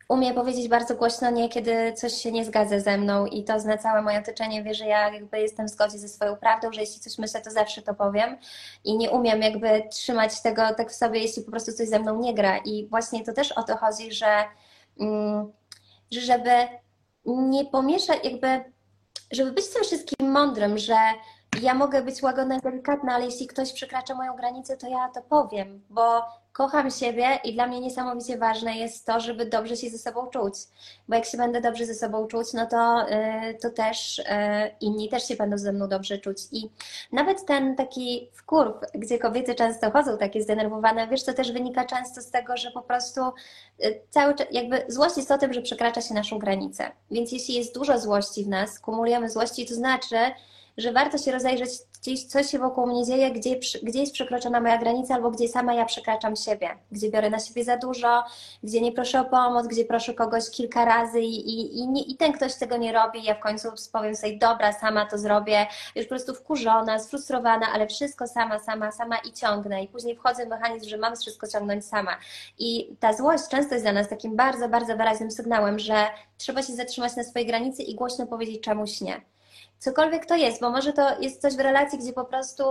[0.09, 3.77] umie powiedzieć bardzo głośno nie, kiedy coś się nie zgadza ze mną i to zna
[3.77, 7.01] całe moje otoczenie, wie, że ja jakby jestem w zgodzie ze swoją prawdą, że jeśli
[7.01, 8.37] coś myślę, to zawsze to powiem
[8.83, 12.19] i nie umiem jakby trzymać tego tak w sobie, jeśli po prostu coś ze mną
[12.21, 12.57] nie gra.
[12.57, 14.45] I właśnie to też o to chodzi, że,
[14.99, 15.51] mm,
[16.11, 16.51] że żeby
[17.25, 18.63] nie pomieszać jakby,
[19.31, 20.97] żeby być tym wszystkim mądrym, że
[21.61, 25.21] ja mogę być łagodna i delikatna, ale jeśli ktoś przekracza moją granicę, to ja to
[25.21, 26.21] powiem, bo
[26.53, 30.53] kocham siebie i dla mnie niesamowicie ważne jest to, żeby dobrze się ze sobą czuć.
[31.07, 34.23] Bo jak się będę dobrze ze sobą czuć, no to, y, to też y,
[34.81, 36.37] inni też się będą ze mną dobrze czuć.
[36.51, 36.69] I
[37.11, 42.21] nawet ten taki wkurw, gdzie kobiety często chodzą takie zdenerwowane, wiesz, to też wynika często
[42.21, 43.21] z tego, że po prostu
[43.83, 46.91] y, cały czas, jakby złość jest o tym, że przekracza się naszą granicę.
[47.11, 50.15] Więc jeśli jest dużo złości w nas, kumulujemy złości, to znaczy,
[50.79, 51.69] że warto się rozejrzeć
[52.01, 55.73] gdzieś, co się wokół mnie dzieje, gdzie, gdzie jest przekroczona moja granica, albo gdzie sama
[55.73, 58.23] ja przekraczam siebie, gdzie biorę na siebie za dużo,
[58.63, 62.15] gdzie nie proszę o pomoc, gdzie proszę kogoś kilka razy i, i, i, nie, i
[62.15, 66.05] ten ktoś tego nie robi, ja w końcu powiem sobie, dobra, sama to zrobię, już
[66.05, 70.49] po prostu wkurzona, sfrustrowana, ale wszystko sama, sama, sama i ciągnę i później wchodzę w
[70.49, 72.17] mechanizm, że mam wszystko ciągnąć sama.
[72.59, 76.05] I ta złość często jest dla nas takim bardzo, bardzo wyraźnym sygnałem, że
[76.37, 79.21] trzeba się zatrzymać na swojej granicy i głośno powiedzieć czemuś nie
[79.79, 82.63] cokolwiek to jest, bo może to jest coś w relacji, gdzie po prostu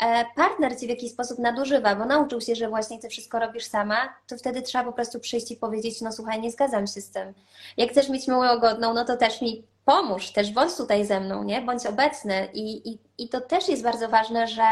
[0.00, 3.64] e, partner ci w jakiś sposób nadużywa, bo nauczył się, że właśnie ty wszystko robisz
[3.64, 7.10] sama, to wtedy trzeba po prostu przyjść i powiedzieć, no słuchaj, nie zgadzam się z
[7.10, 7.34] tym.
[7.76, 11.44] Jak chcesz mieć miłą godną, no to też mi pomóż, też bądź tutaj ze mną,
[11.44, 11.62] nie?
[11.62, 12.48] Bądź obecny.
[12.52, 14.62] I, i, i to też jest bardzo ważne, że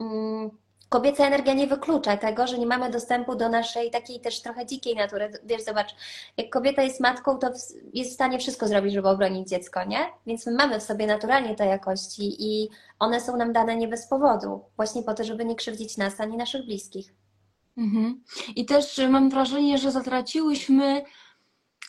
[0.00, 0.50] mm,
[0.90, 4.96] Kobieca energia nie wyklucza tego, że nie mamy dostępu do naszej takiej też trochę dzikiej
[4.96, 5.32] natury.
[5.44, 5.94] Wiesz, zobacz,
[6.36, 7.50] jak kobieta jest matką, to
[7.94, 9.98] jest w stanie wszystko zrobić, żeby obronić dziecko, nie?
[10.26, 14.06] Więc my mamy w sobie naturalnie te jakości i one są nam dane nie bez
[14.06, 17.14] powodu, właśnie po to, żeby nie krzywdzić nas ani naszych bliskich.
[17.76, 18.22] Mhm.
[18.56, 21.02] I też mam wrażenie, że zatraciłyśmy,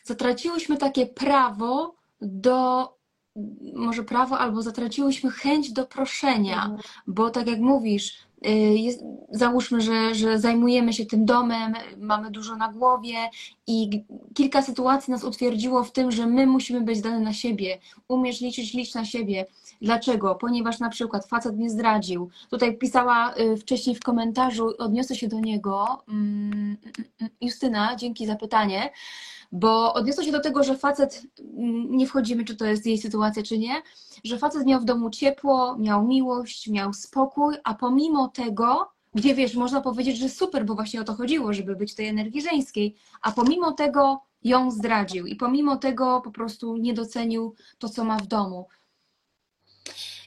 [0.04, 2.90] zatraciłyśmy takie prawo do
[3.74, 6.82] może prawo, albo zatraciłyśmy chęć do proszenia, mhm.
[7.08, 8.31] bo tak jak mówisz, y,
[8.76, 13.16] jest, załóżmy, że, że zajmujemy się tym domem, mamy dużo na głowie
[13.68, 18.42] i kilka sytuacji nas utwierdziło w tym, że my musimy być zdane na siebie, umiesz
[18.42, 19.46] liczyć, licz na siebie.
[19.82, 20.36] Dlaczego?
[20.36, 22.30] Ponieważ na przykład facet mnie zdradził.
[22.50, 26.78] Tutaj pisała y, wcześniej w komentarzu, odniosę się do niego, mm, mm,
[27.22, 28.92] mm, Justyna, dzięki za pytanie
[29.52, 31.24] bo odniosło się do tego, że facet,
[31.90, 33.82] nie wchodzimy, czy to jest jej sytuacja, czy nie,
[34.24, 39.56] że facet miał w domu ciepło, miał miłość, miał spokój, a pomimo tego, gdzie wiesz,
[39.56, 43.32] można powiedzieć, że super, bo właśnie o to chodziło, żeby być tej energii żeńskiej, a
[43.32, 48.28] pomimo tego ją zdradził i pomimo tego po prostu nie docenił to, co ma w
[48.28, 48.68] domu.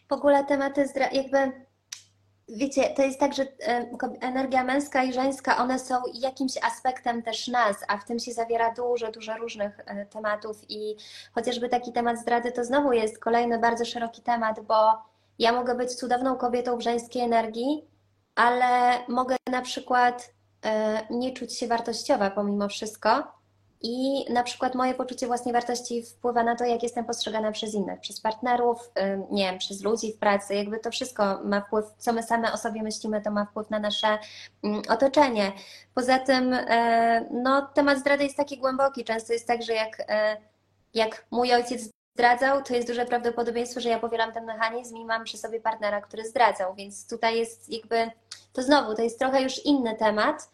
[0.08, 1.64] W ogóle tematy jakby
[2.48, 3.46] Wiecie, to jest tak, że
[4.20, 8.74] energia męska i żeńska, one są jakimś aspektem też nas, a w tym się zawiera
[8.74, 10.96] dużo, dużo różnych e, tematów i
[11.32, 15.02] chociażby taki temat zdrady to znowu jest kolejny bardzo szeroki temat, bo
[15.38, 17.84] ja mogę być cudowną kobietą w żeńskiej energii,
[18.34, 20.32] ale mogę na przykład
[20.64, 23.32] e, nie czuć się wartościowa pomimo wszystko
[23.86, 28.00] i na przykład moje poczucie własnej wartości wpływa na to, jak jestem postrzegana przez innych,
[28.00, 28.90] przez partnerów,
[29.30, 30.54] nie wiem, przez ludzi w pracy.
[30.54, 33.78] Jakby to wszystko ma wpływ, co my same o sobie myślimy, to ma wpływ na
[33.78, 34.18] nasze
[34.88, 35.52] otoczenie.
[35.94, 39.04] Poza tym, e, no, temat zdrady jest taki głęboki.
[39.04, 40.36] Często jest tak, że jak, e,
[40.94, 45.24] jak mój ojciec zdradzał, to jest duże prawdopodobieństwo, że ja powielam ten mechanizm i mam
[45.24, 46.74] przy sobie partnera, który zdradzał.
[46.74, 48.10] Więc tutaj jest jakby,
[48.52, 50.50] to znowu, to jest trochę już inny temat.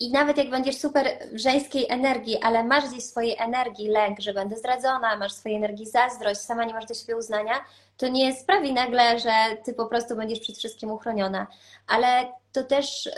[0.00, 4.34] I nawet jak będziesz super w żeńskiej energii, ale masz gdzieś swojej energii lęk, że
[4.34, 7.54] będę zdradzona, masz swojej energii zazdrość, sama nie masz do siebie uznania,
[7.96, 9.30] to nie sprawi nagle, że
[9.64, 11.46] ty po prostu będziesz przed wszystkim uchroniona.
[11.86, 13.10] Ale to też.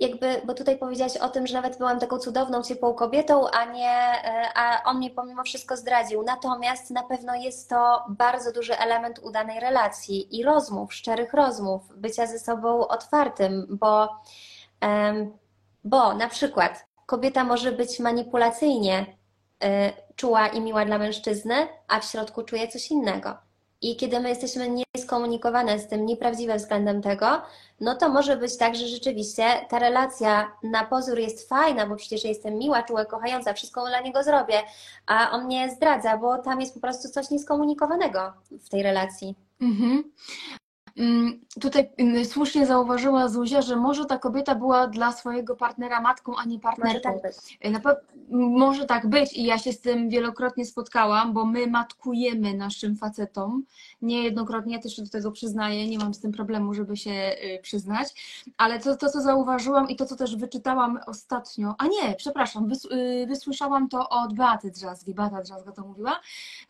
[0.00, 3.90] Jakby, bo tutaj powiedziałaś o tym, że nawet byłam taką cudowną, ciepłą kobietą, a nie,
[3.90, 6.22] e, a on mnie pomimo wszystko zdradził.
[6.22, 12.26] Natomiast na pewno jest to bardzo duży element udanej relacji i rozmów, szczerych rozmów, bycia
[12.26, 14.08] ze sobą otwartym, bo,
[15.84, 19.06] bo na przykład kobieta może być manipulacyjnie
[19.64, 21.54] e, czuła i miła dla mężczyzny,
[21.88, 23.36] a w środku czuje coś innego.
[23.80, 27.42] I kiedy my jesteśmy nieskomunikowane z tym, nieprawdziwe względem tego,
[27.80, 32.24] no to może być tak, że rzeczywiście ta relacja na pozór jest fajna, bo przecież
[32.24, 34.62] jestem miła, czuła, kochająca, wszystko dla niego zrobię,
[35.06, 39.34] a on mnie zdradza, bo tam jest po prostu coś nieskomunikowanego w tej relacji.
[39.60, 40.12] Mhm.
[40.96, 46.36] Mm, tutaj mm, słusznie zauważyła Zuzia, że może ta kobieta była dla swojego partnera matką,
[46.36, 47.10] a nie partnerką.
[47.10, 47.58] Może tak być.
[47.60, 47.70] E,
[48.30, 53.64] może tak być i ja się z tym wielokrotnie spotkałam, bo my matkujemy naszym facetom.
[54.02, 57.62] Niejednokrotnie, ja też się do tego przyznaję, nie mam z tym problemu, żeby się y,
[57.62, 58.08] przyznać,
[58.56, 63.26] ale to, to co zauważyłam i to, co też wyczytałam ostatnio, a nie, przepraszam, y,
[63.28, 66.20] wysłyszałam to od Beaty Drzazgi, Beata Drzazga to mówiła,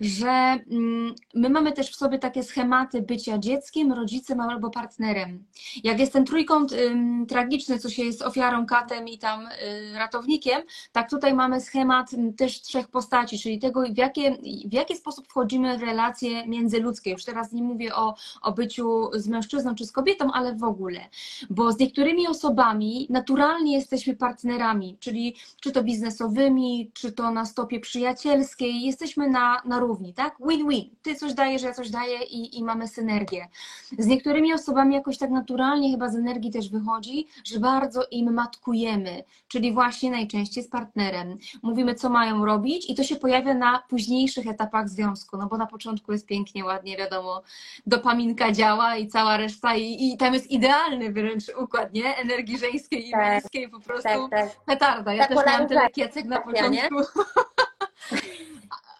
[0.00, 0.28] że
[0.70, 5.44] mm, my mamy też w sobie takie schematy bycia dzieckiem, rodzicem, rodzicem albo partnerem.
[5.84, 10.62] Jak jest ten trójkąt ym, tragiczny, co się jest ofiarą, katem i tam y, ratownikiem,
[10.92, 14.36] tak tutaj mamy schemat też trzech postaci, czyli tego, w, jakie,
[14.66, 17.10] w jaki sposób wchodzimy w relacje międzyludzkie.
[17.10, 21.00] Już teraz nie mówię o, o byciu z mężczyzną czy z kobietą, ale w ogóle.
[21.50, 27.80] Bo z niektórymi osobami naturalnie jesteśmy partnerami, czyli czy to biznesowymi, czy to na stopie
[27.80, 30.36] przyjacielskiej, jesteśmy na, na równi, tak?
[30.48, 30.90] Win-win.
[31.02, 33.48] Ty coś dajesz, ja coś daję i, i mamy synergię.
[34.04, 39.24] Z niektórymi osobami jakoś tak naturalnie chyba z energii też wychodzi, że bardzo im matkujemy,
[39.48, 41.38] czyli właśnie najczęściej z partnerem.
[41.62, 45.66] Mówimy, co mają robić i to się pojawia na późniejszych etapach związku, no bo na
[45.66, 47.42] początku jest pięknie, ładnie, wiadomo,
[47.86, 52.16] dopaminka działa i cała reszta i, i tam jest idealny wręcz układ, nie?
[52.16, 54.64] Energii żeńskiej i tak, męskiej, po prostu tak, tak.
[54.64, 55.14] petarda.
[55.14, 56.96] Ja tak też miałam tyle kiecek na początku.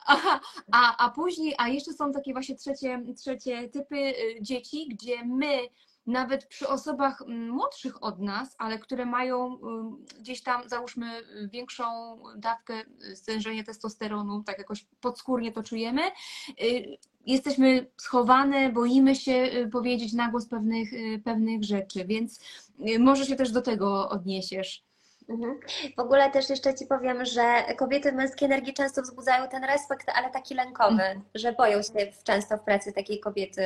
[0.06, 0.40] Aha,
[0.72, 5.58] a, a później, a jeszcze są takie właśnie trzecie, trzecie typy y, dzieci, gdzie my
[6.06, 9.58] nawet przy osobach mm, młodszych od nas, ale które mają y,
[10.18, 11.06] gdzieś tam, załóżmy,
[11.52, 11.84] większą
[12.36, 12.82] dawkę
[13.14, 16.02] stężenia testosteronu, tak jakoś podskórnie to czujemy,
[16.62, 16.96] y,
[17.26, 20.90] jesteśmy schowane, boimy się powiedzieć na głos pewnych,
[21.24, 22.40] pewnych rzeczy, więc
[22.98, 24.83] może się też do tego odniesiesz.
[25.28, 25.60] Mhm.
[25.96, 30.30] W ogóle też jeszcze Ci powiem, że kobiety męskiej energii często wzbudzają ten respekt, ale
[30.30, 31.22] taki lękowy, mhm.
[31.34, 33.62] że boją się często w pracy takiej kobiety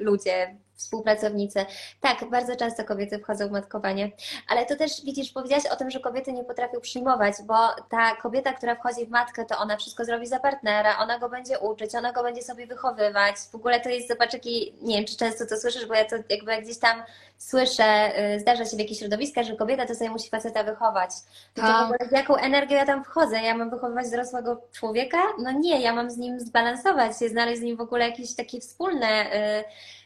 [0.00, 1.66] ludzie, współpracownicy.
[2.00, 4.10] Tak, bardzo często kobiety wchodzą w matkowanie,
[4.48, 7.54] ale to też widzisz, powiedziałaś o tym, że kobiety nie potrafią przyjmować, bo
[7.88, 11.58] ta kobieta, która wchodzi w matkę, to ona wszystko zrobi za partnera, ona go będzie
[11.58, 13.36] uczyć, ona go będzie sobie wychowywać.
[13.52, 16.16] W ogóle to jest, zobacz, jaki, nie wiem, czy często to słyszysz, bo ja to
[16.30, 17.02] jakby gdzieś tam
[17.38, 21.10] słyszę, y, zdarza się w jakichś środowiskach, że kobieta to sobie musi faceta wychować.
[21.54, 21.84] To, to w tak.
[21.84, 23.42] ogóle z jaką energią ja tam wchodzę?
[23.42, 25.18] Ja mam wychowywać dorosłego człowieka?
[25.38, 28.60] No nie, ja mam z nim zbalansować się, znaleźć z nim w ogóle jakieś takie
[28.60, 29.64] wspólne y,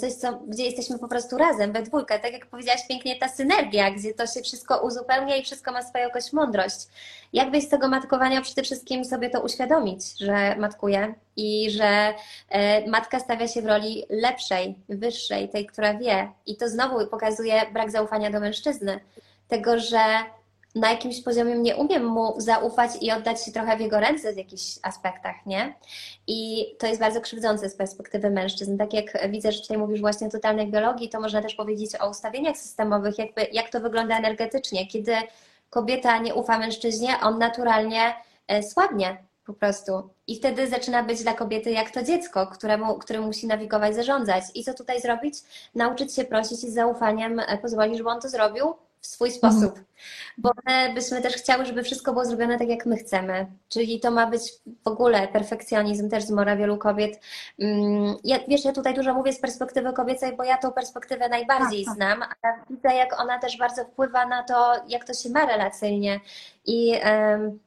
[0.00, 2.18] coś, co, gdzie jesteśmy po prostu razem, we dwójkę.
[2.18, 6.04] Tak jak powiedziałaś pięknie, ta synergia, gdzie to się wszystko uzupełnia i wszystko ma swoją
[6.04, 6.76] jakąś mądrość.
[7.32, 12.14] Jak byś z tego matkowania przede wszystkim sobie to uświadomić, że matkuje i że
[12.48, 16.32] e, matka stawia się w roli lepszej, wyższej, tej, która wie.
[16.46, 19.00] I to znowu pokazuje brak zaufania do mężczyzny.
[19.48, 20.00] Tego, że
[20.74, 24.36] na jakimś poziomie nie umiem mu zaufać i oddać się trochę w jego ręce w
[24.36, 25.74] jakichś aspektach, nie?
[26.26, 28.78] I to jest bardzo krzywdzące z perspektywy mężczyzn.
[28.78, 32.10] Tak jak widzę, że tutaj mówisz właśnie o totalnej biologii, to można też powiedzieć o
[32.10, 34.86] ustawieniach systemowych, jakby, jak to wygląda energetycznie.
[34.86, 35.12] Kiedy
[35.70, 38.14] kobieta nie ufa mężczyźnie, on naturalnie
[38.48, 39.16] e, słabnie
[39.46, 40.10] po prostu.
[40.26, 44.44] I wtedy zaczyna być dla kobiety jak to dziecko, któremu, które musi nawigować, zarządzać.
[44.54, 45.34] I co tutaj zrobić?
[45.74, 49.64] Nauczyć się prosić i z zaufaniem e, pozwolić, żeby on to zrobił, w swój sposób.
[49.64, 49.84] Mhm.
[50.38, 53.46] Bo my byśmy też chciały, żeby wszystko było zrobione tak, jak my chcemy.
[53.68, 54.42] Czyli to ma być
[54.84, 57.20] w ogóle perfekcjonizm, też zmora wielu kobiet.
[57.58, 61.84] Mm, ja, wiesz, ja tutaj dużo mówię z perspektywy kobiecej, bo ja tą perspektywę najbardziej
[61.84, 61.96] tak, tak.
[61.96, 66.20] znam, ale widzę, jak ona też bardzo wpływa na to, jak to się ma relacyjnie.
[66.66, 67.58] I um,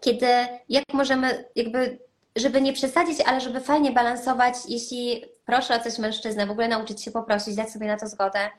[0.00, 0.26] kiedy,
[0.68, 1.98] jak możemy jakby
[2.36, 7.02] żeby nie przesadzić, ale żeby fajnie balansować, jeśli proszę o coś mężczyznę, w ogóle nauczyć
[7.02, 8.50] się poprosić, dać sobie na to zgodę,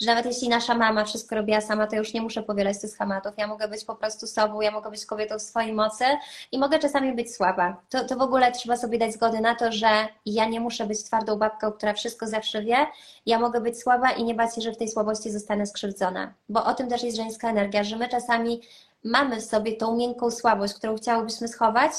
[0.00, 3.32] że nawet jeśli nasza mama wszystko robiła sama, to już nie muszę powielać tych schematów.
[3.36, 6.04] Ja mogę być po prostu sobą, ja mogę być kobietą w swojej mocy
[6.52, 7.76] i mogę czasami być słaba.
[7.88, 9.88] To, to w ogóle trzeba sobie dać zgody na to, że
[10.26, 12.86] ja nie muszę być twardą babką, która wszystko zawsze wie.
[13.26, 16.34] Ja mogę być słaba i nie bać się, że w tej słabości zostanę skrzywdzona.
[16.48, 18.60] Bo o tym też jest żeńska energia, że my czasami
[19.04, 21.92] mamy w sobie tą miękką słabość, którą chciałybyśmy schować,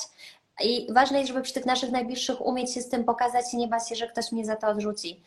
[0.64, 3.68] i ważne jest, żeby przy tych naszych najbliższych umieć się z tym pokazać i nie
[3.68, 5.22] bać się, że ktoś mnie za to odrzuci.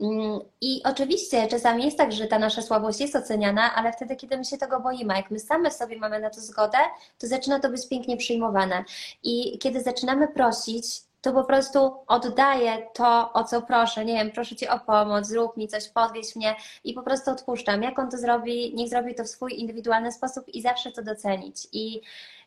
[0.00, 4.36] Mm, I oczywiście czasami jest tak, że ta nasza słabość jest oceniana, ale wtedy, kiedy
[4.36, 6.78] my się tego boimy, jak my same sobie mamy na to zgodę,
[7.18, 8.84] to zaczyna to być pięknie przyjmowane.
[9.22, 14.04] I kiedy zaczynamy prosić, to po prostu oddaję to, o co proszę.
[14.04, 17.82] Nie wiem, proszę Cię o pomoc, zrób mi coś, podwieź mnie i po prostu odpuszczam.
[17.82, 21.68] Jak on to zrobi, niech zrobi to w swój indywidualny sposób i zawsze to docenić.
[21.72, 22.00] I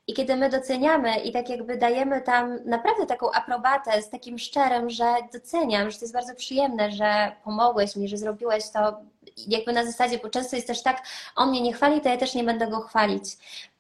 [0.08, 4.90] i kiedy my doceniamy i tak jakby dajemy tam naprawdę taką aprobatę z takim szczerem,
[4.90, 8.98] że doceniam, że to jest bardzo przyjemne, że pomogłeś mi, że zrobiłeś to
[9.48, 12.36] jakby na zasadzie, bo często jest też tak, on mnie nie chwali, to ja też
[12.36, 13.24] nie będę go chwalić.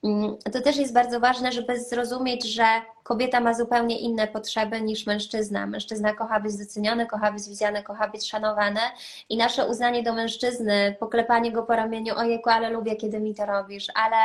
[0.03, 2.65] Mm, to też jest bardzo ważne, żeby zrozumieć, że
[3.03, 5.67] kobieta ma zupełnie inne potrzeby niż mężczyzna.
[5.67, 8.79] Mężczyzna kocha być doceniony, kocha być widziany, kocha być szanowany
[9.29, 13.45] i nasze uznanie do mężczyzny, poklepanie go po ramieniu, ojejku, ale lubię, kiedy mi to
[13.45, 14.15] robisz, ale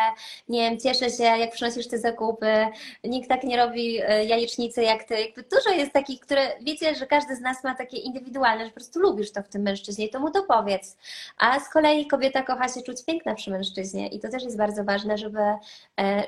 [0.48, 2.66] nie wiem, cieszę się, jak przynosisz te zakupy,
[3.04, 5.20] nikt tak nie robi e, jajecznicy jak ty.
[5.20, 8.74] Jakby dużo jest takich, które, wiecie, że każdy z nas ma takie indywidualne, że po
[8.74, 10.96] prostu lubisz to w tym mężczyźnie, to mu to powiedz.
[11.38, 14.84] A z kolei kobieta kocha się czuć piękna przy mężczyźnie i to też jest bardzo
[14.84, 15.40] ważne, żeby,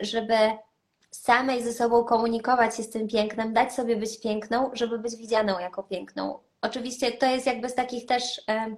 [0.01, 0.35] żeby
[1.11, 5.59] samej ze sobą komunikować się z tym pięknem, dać sobie być piękną, żeby być widzianą
[5.59, 6.39] jako piękną.
[6.63, 8.77] Oczywiście to jest jakby z takich też e,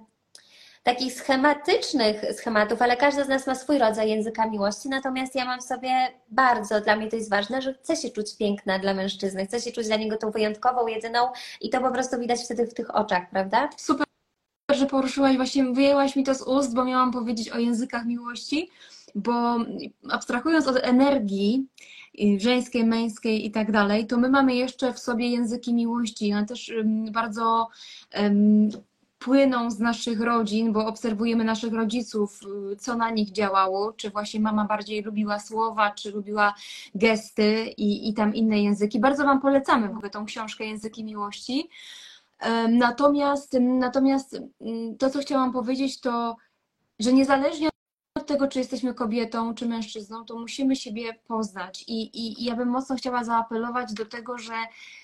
[0.83, 5.61] takich schematycznych schematów, ale każda z nas ma swój rodzaj języka miłości, natomiast ja mam
[5.61, 5.91] sobie
[6.29, 9.71] bardzo, dla mnie to jest ważne, że chcę się czuć piękna dla mężczyzny, chcę się
[9.71, 11.19] czuć dla niego tą wyjątkową, jedyną
[11.61, 13.69] i to po prostu widać wtedy w tych oczach, prawda?
[13.77, 14.07] Super
[14.73, 18.69] że poruszyłaś, właśnie wyjęłaś mi to z ust, bo miałam powiedzieć o językach miłości,
[19.15, 19.57] bo
[20.09, 21.67] abstrahując od energii
[22.37, 26.33] żeńskiej, męskiej i tak dalej, to my mamy jeszcze w sobie języki miłości.
[26.33, 26.73] One też
[27.11, 27.67] bardzo
[28.21, 28.69] um,
[29.21, 32.39] płyną z naszych rodzin, bo obserwujemy naszych rodziców,
[32.71, 36.53] y, co na nich działało, czy właśnie mama bardziej lubiła słowa, czy lubiła
[36.95, 38.99] gesty i, i tam inne języki.
[38.99, 41.69] Bardzo Wam polecamy w ogóle tą książkę Języki Miłości.
[42.69, 46.35] Natomiast, natomiast mm, to, co chciałam powiedzieć, to,
[46.99, 47.69] że niezależnie
[48.21, 51.83] od tego, czy jesteśmy kobietą, czy mężczyzną, to musimy siebie poznać.
[51.87, 54.53] I, i, i ja bym mocno chciała zaapelować do tego, że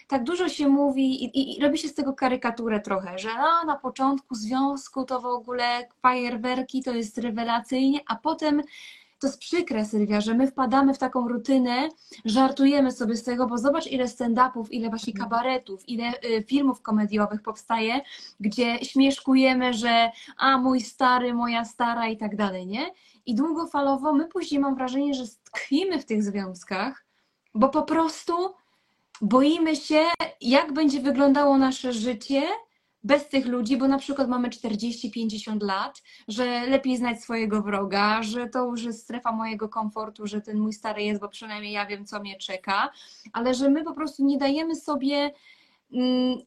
[0.08, 3.76] tak dużo się mówi i, i robi się z tego karykaturę trochę, że no, na
[3.76, 8.62] początku związku to w ogóle fajerwerki, to jest rewelacyjnie, a potem
[9.20, 11.90] to jest przykre, Sylwia, że my wpadamy w taką rutynę,
[12.26, 15.30] żartujemy sobie z tego, bo zobacz ile stand-upów, ile właśnie mhm.
[15.30, 18.02] kabaretów, ile y, filmów komediowych powstaje,
[18.40, 22.92] gdzie śmieszkujemy, że a mój stary, moja stara i tak dalej, nie?
[23.28, 27.06] I długofalowo my później mam wrażenie, że tkwimy w tych związkach,
[27.54, 28.34] bo po prostu
[29.22, 30.04] boimy się,
[30.42, 32.42] jak będzie wyglądało nasze życie,
[33.04, 38.50] bez tych ludzi, bo na przykład mamy 40-50 lat, że lepiej znać swojego wroga, że
[38.50, 42.06] to już jest strefa mojego komfortu, że ten mój stary jest, bo przynajmniej ja wiem,
[42.06, 42.90] co mnie czeka,
[43.34, 45.32] ale że my po prostu nie dajemy sobie
[45.94, 46.38] mm,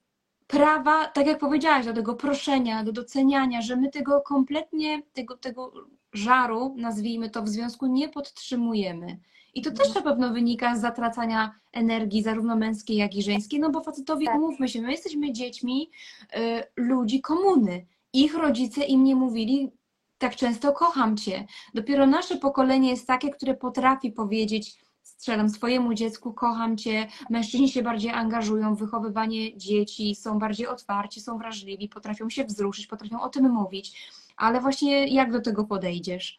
[0.50, 5.72] prawa, tak jak powiedziałaś, do tego proszenia, do doceniania, że my tego kompletnie, tego, tego
[6.12, 9.18] żaru, nazwijmy to, w związku nie podtrzymujemy.
[9.54, 13.70] I to też na pewno wynika z zatracania energii, zarówno męskiej, jak i żeńskiej, no
[13.70, 14.36] bo facetowi, tak.
[14.36, 15.90] umówmy się, my jesteśmy dziećmi
[16.36, 17.86] y, ludzi komuny.
[18.12, 19.72] Ich rodzice im nie mówili
[20.18, 21.46] tak często kocham cię.
[21.74, 24.78] Dopiero nasze pokolenie jest takie, które potrafi powiedzieć,
[25.10, 27.06] strzelam swojemu dziecku, kocham cię.
[27.30, 32.86] Mężczyźni się bardziej angażują w wychowywanie dzieci, są bardziej otwarci, są wrażliwi, potrafią się wzruszyć,
[32.86, 34.10] potrafią o tym mówić.
[34.36, 36.38] Ale właśnie jak do tego podejdziesz?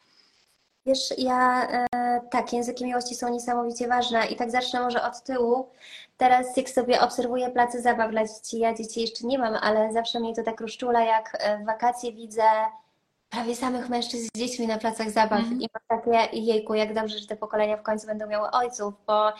[0.85, 1.87] Wiesz, ja e,
[2.31, 5.69] tak, języki miłości są niesamowicie ważne i tak zacznę może od tyłu.
[6.17, 10.19] Teraz jak sobie obserwuję place zabaw dla dzieci, ja dzieci jeszcze nie mam, ale zawsze
[10.19, 12.43] mnie to tak rozczula, jak e, w wakacje widzę
[13.31, 15.61] prawie samych mężczyzn z dziećmi na placach zabaw mm.
[15.61, 19.31] i mam takie, jejku, jak dobrze, że te pokolenia w końcu będą miały ojców, bo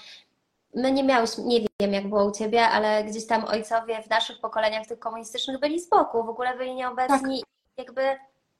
[0.75, 4.39] my nie miałyśmy, nie wiem jak było u Ciebie, ale gdzieś tam ojcowie w naszych
[4.39, 7.39] pokoleniach tych komunistycznych byli z boku, w ogóle byli nieobecni.
[7.39, 7.49] Tak.
[7.77, 8.01] Jakby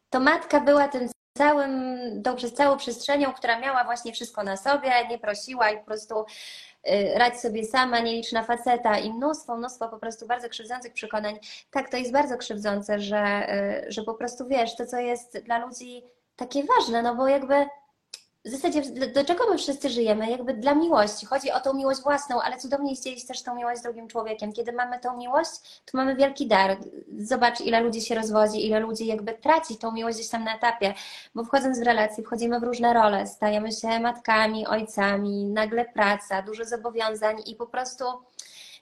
[0.09, 5.19] to matka była tym całym, dobrze, całą przestrzenią, która miała właśnie wszystko na sobie, nie
[5.19, 6.25] prosiła i po prostu
[7.15, 11.39] radź sobie sama, nie licz na faceta i mnóstwo, mnóstwo po prostu bardzo krzywdzących przekonań.
[11.71, 13.47] Tak, to jest bardzo krzywdzące, że,
[13.87, 16.03] y, że po prostu wiesz, to co jest dla ludzi
[16.35, 17.65] takie ważne, no bo jakby
[18.45, 18.81] w zasadzie
[19.13, 20.31] do czego my wszyscy żyjemy?
[20.31, 21.25] Jakby dla miłości.
[21.25, 24.53] Chodzi o tą miłość własną, ale cudownie jest dzielić też tą miłość z drugim człowiekiem.
[24.53, 26.77] Kiedy mamy tą miłość, to mamy wielki dar.
[27.19, 30.93] Zobacz, ile ludzi się rozwodzi, ile ludzi jakby traci tą miłość gdzieś tam na etapie,
[31.35, 36.65] bo wchodząc w relacje, wchodzimy w różne role, stajemy się matkami, ojcami, nagle praca, dużo
[36.65, 38.05] zobowiązań i po prostu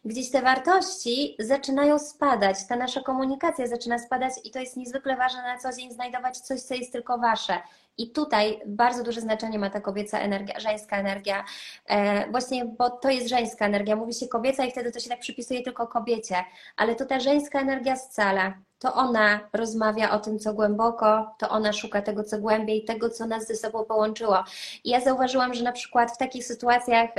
[0.05, 5.43] gdzieś te wartości zaczynają spadać, ta nasza komunikacja zaczyna spadać i to jest niezwykle ważne
[5.43, 7.61] na co dzień znajdować coś, co jest tylko wasze.
[7.99, 11.43] I tutaj bardzo duże znaczenie ma ta kobieca energia, żeńska energia,
[11.85, 13.95] e, właśnie, bo to jest żeńska energia.
[13.95, 16.35] Mówi się kobieca i wtedy to się tak przypisuje tylko kobiecie,
[16.77, 18.53] ale to ta żeńska energia scala.
[18.79, 23.25] To ona rozmawia o tym, co głęboko, to ona szuka tego, co głębiej, tego, co
[23.27, 24.43] nas ze sobą połączyło.
[24.83, 27.09] I ja zauważyłam, że na przykład w takich sytuacjach.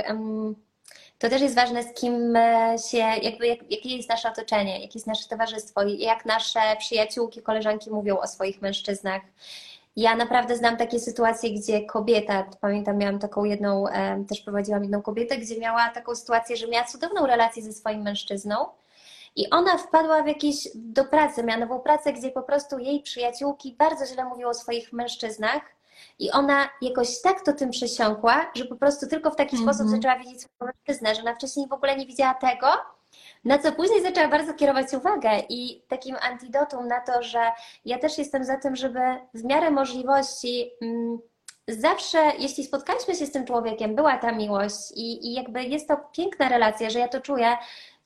[1.19, 4.93] To też jest ważne, z kim e, się, jakby, jak, jakie jest nasze otoczenie, jakie
[4.93, 9.21] jest nasze towarzystwo, jak nasze przyjaciółki, koleżanki mówią o swoich mężczyznach.
[9.95, 13.85] Ja naprawdę znam takie sytuacje, gdzie kobieta, pamiętam, miałam taką jedną,
[14.29, 18.55] też prowadziłam jedną kobietę, gdzie miała taką sytuację, że miała cudowną relację ze swoim mężczyzną
[19.35, 23.75] i ona wpadła w jakieś, do pracy, miała nową pracę, gdzie po prostu jej przyjaciółki
[23.79, 25.61] bardzo źle mówiły o swoich mężczyznach
[26.19, 29.73] i ona jakoś tak to tym przesiąkła, że po prostu tylko w taki mm -hmm.
[29.73, 32.67] sposób zaczęła widzieć swojego mężczyznę, że ona wcześniej w ogóle nie widziała tego,
[33.43, 37.51] na co później zaczęła bardzo kierować uwagę i takim antidotum na to, że
[37.85, 38.99] ja też jestem za tym, żeby
[39.33, 41.19] w miarę możliwości mm,
[41.67, 45.97] zawsze, jeśli spotkaliśmy się z tym człowiekiem, była ta miłość i, i jakby jest to
[45.97, 47.57] piękna relacja, że ja to czuję,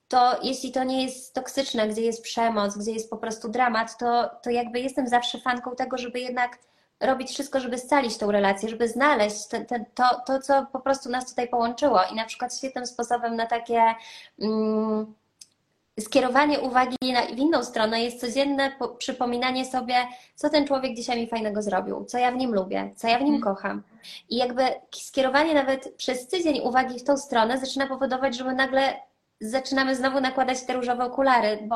[0.07, 4.29] to jeśli to nie jest toksyczne, gdzie jest przemoc, gdzie jest po prostu dramat, to,
[4.43, 6.59] to jakby jestem zawsze fanką tego, żeby jednak
[6.99, 11.09] robić wszystko, żeby scalić tą relację, żeby znaleźć te, te, to, to, co po prostu
[11.09, 11.99] nas tutaj połączyło.
[12.11, 13.95] I na przykład świetnym sposobem na takie
[14.39, 15.13] mm,
[15.99, 19.95] skierowanie uwagi na, w inną stronę jest codzienne po, przypominanie sobie,
[20.35, 23.21] co ten człowiek dzisiaj mi fajnego zrobił, co ja w nim lubię, co ja w
[23.21, 23.55] nim mhm.
[23.55, 23.83] kocham.
[24.29, 24.63] I jakby
[24.95, 28.99] skierowanie nawet przez tydzień uwagi w tą stronę zaczyna powodować, że my nagle
[29.41, 31.75] zaczynamy znowu nakładać te różowe okulary, bo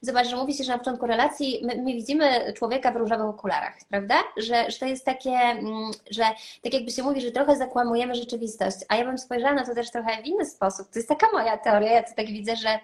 [0.00, 3.74] zobacz, że mówi się, że na początku relacji my, my, widzimy człowieka w różowych okularach,
[3.88, 4.14] prawda?
[4.36, 6.22] Że, że to jest takie, mm, że
[6.62, 9.90] tak jakby się mówi, że trochę zakłamujemy rzeczywistość, a ja bym spojrzała na to też
[9.90, 10.88] trochę w inny sposób.
[10.90, 12.78] To jest taka moja teoria, ja to tak widzę, że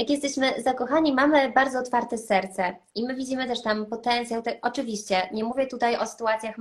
[0.00, 4.42] jak jesteśmy zakochani, mamy bardzo otwarte serce i my widzimy też tam potencjał.
[4.42, 4.58] Te...
[4.62, 6.54] Oczywiście, nie mówię tutaj o sytuacjach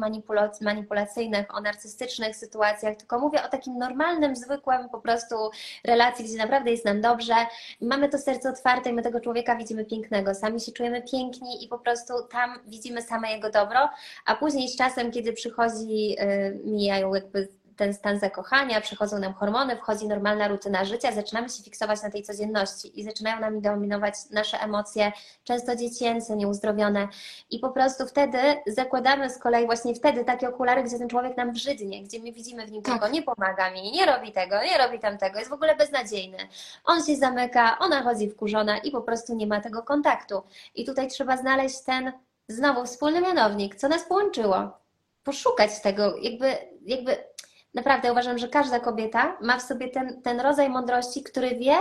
[0.61, 5.35] manipulacyjnych, o narcystycznych sytuacjach, tylko mówię o takim normalnym, zwykłym po prostu
[5.83, 7.33] relacji, gdzie naprawdę jest nam dobrze.
[7.81, 10.35] Mamy to serce otwarte i my tego człowieka widzimy pięknego.
[10.35, 13.89] Sami się czujemy piękni i po prostu tam widzimy same jego dobro,
[14.25, 19.75] a później z czasem, kiedy przychodzi, yy, mijają jakby ten stan zakochania, przychodzą nam hormony,
[19.75, 24.59] wchodzi normalna rutyna życia, zaczynamy się fiksować na tej codzienności i zaczynają nami dominować nasze
[24.59, 25.11] emocje,
[25.43, 27.07] często dziecięce, nieuzdrowione.
[27.49, 31.51] I po prostu wtedy zakładamy z kolei właśnie wtedy takie okulary, gdzie ten człowiek nam
[31.51, 32.93] brzydnie, gdzie my widzimy w nim tak.
[32.93, 36.37] tylko nie pomaga mi, nie robi tego, nie robi tamtego, jest w ogóle beznadziejny.
[36.85, 40.43] On się zamyka, ona chodzi wkurzona i po prostu nie ma tego kontaktu.
[40.75, 42.11] I tutaj trzeba znaleźć ten
[42.47, 44.79] znowu wspólny mianownik, co nas połączyło.
[45.23, 47.28] Poszukać tego, jakby, jakby
[47.73, 51.75] naprawdę uważam, że każda kobieta ma w sobie ten, ten rodzaj mądrości, który wie,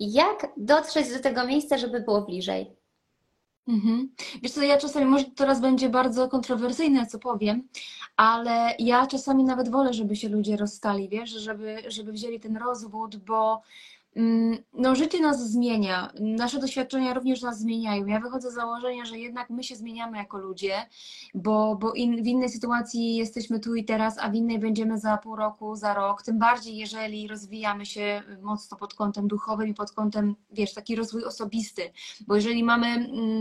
[0.00, 2.78] jak dotrzeć do tego miejsca, żeby było bliżej.
[3.68, 4.10] Mhm.
[4.42, 7.68] Wiesz co, ja czasami, może teraz będzie bardzo kontrowersyjne, co powiem,
[8.16, 13.16] ale ja czasami nawet wolę, żeby się ludzie rozstali, wiesz, żeby, żeby wzięli ten rozwód,
[13.16, 13.62] bo
[14.72, 18.06] no, życie nas zmienia, nasze doświadczenia również nas zmieniają.
[18.06, 20.74] Ja wychodzę z założenia, że jednak my się zmieniamy jako ludzie,
[21.34, 25.16] bo, bo in, w innej sytuacji jesteśmy tu i teraz, a w innej będziemy za
[25.16, 26.22] pół roku, za rok.
[26.22, 31.24] Tym bardziej, jeżeli rozwijamy się mocno pod kątem duchowym i pod kątem, wiesz, taki rozwój
[31.24, 31.82] osobisty.
[32.26, 32.86] Bo jeżeli mamy.
[32.86, 33.40] Mm,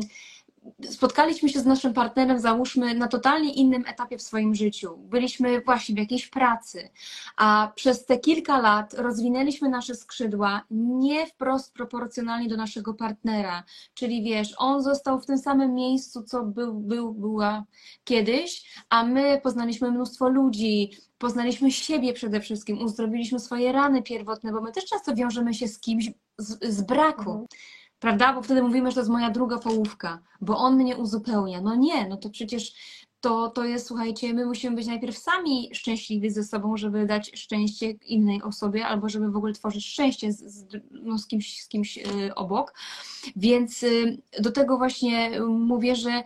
[0.89, 4.97] spotkaliśmy się z naszym partnerem, załóżmy, na totalnie innym etapie w swoim życiu.
[4.97, 6.89] Byliśmy właśnie w jakiejś pracy,
[7.38, 13.63] a przez te kilka lat rozwinęliśmy nasze skrzydła nie wprost proporcjonalnie do naszego partnera.
[13.93, 17.63] Czyli wiesz, on został w tym samym miejscu, co był, był była
[18.03, 24.61] kiedyś, a my poznaliśmy mnóstwo ludzi, poznaliśmy siebie przede wszystkim, uzdrowiliśmy swoje rany pierwotne, bo
[24.61, 27.47] my też często wiążemy się z kimś z, z braku.
[27.99, 28.33] Prawda?
[28.33, 31.61] Bo wtedy mówimy, że to jest moja druga połówka, bo on mnie uzupełnia.
[31.61, 32.73] No nie, no to przecież
[33.21, 37.91] to, to jest, słuchajcie, my musimy być najpierw sami szczęśliwi ze sobą, żeby dać szczęście
[37.91, 41.97] innej osobie, albo żeby w ogóle tworzyć szczęście z, z, no, z kimś, z kimś
[41.97, 42.73] y, obok.
[43.35, 46.23] Więc y, do tego właśnie mówię, że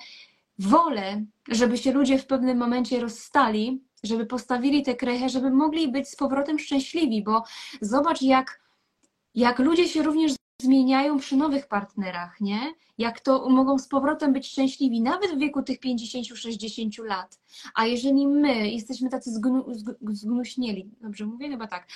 [0.59, 6.09] wolę, żeby się ludzie w pewnym momencie rozstali, żeby postawili te krechę, żeby mogli być
[6.09, 7.43] z powrotem szczęśliwi, bo
[7.81, 8.61] zobacz, jak,
[9.35, 10.31] jak ludzie się również
[10.61, 12.59] zmieniają przy nowych partnerach, nie?
[12.97, 17.39] Jak to mogą z powrotem być szczęśliwi, nawet w wieku tych 50-60 lat.
[17.75, 19.65] A jeżeli my jesteśmy tacy zgnu,
[20.11, 21.49] zgnuśnieli, dobrze mówię?
[21.49, 21.87] Chyba tak.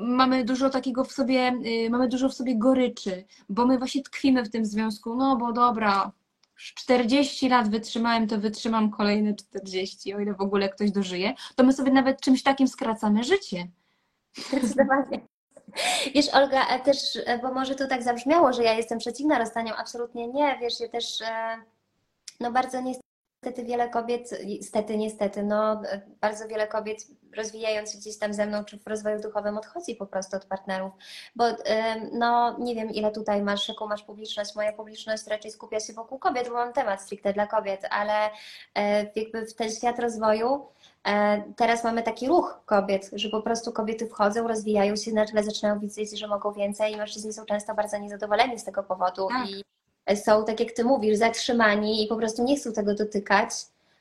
[0.00, 4.44] Mamy dużo takiego w sobie, y, mamy dużo w sobie goryczy, bo my właśnie tkwimy
[4.44, 6.12] w tym związku, no bo dobra,
[6.56, 11.72] 40 lat wytrzymałem, to wytrzymam kolejne 40, o ile w ogóle ktoś dożyje, to my
[11.72, 13.68] sobie nawet czymś takim skracamy życie.
[14.34, 15.20] Zdecydowanie.
[16.14, 19.76] Wiesz, Olga, e, też, e, bo może to tak zabrzmiało, że ja jestem przeciwna rozstaniom,
[19.78, 20.58] absolutnie nie.
[20.60, 21.56] Wiesz, ja też, e,
[22.40, 25.82] no bardzo niestety wiele kobiet, niestety, niestety, no
[26.20, 26.98] bardzo wiele kobiet
[27.36, 30.92] rozwijając się gdzieś tam ze mną, czy w rozwoju duchowym odchodzi po prostu od partnerów,
[31.36, 31.44] bo
[32.12, 36.18] no nie wiem ile tutaj masz, jaką masz publiczność, moja publiczność raczej skupia się wokół
[36.18, 38.30] kobiet, bo mam temat stricte dla kobiet, ale
[39.14, 40.66] jakby w ten świat rozwoju
[41.56, 46.18] teraz mamy taki ruch kobiet, że po prostu kobiety wchodzą, rozwijają się, nagle zaczynają widzieć,
[46.18, 49.48] że mogą więcej i mężczyźni są często bardzo niezadowoleni z tego powodu tak.
[49.50, 49.64] i
[50.16, 53.50] są, tak jak ty mówisz, zatrzymani i po prostu nie chcą tego dotykać.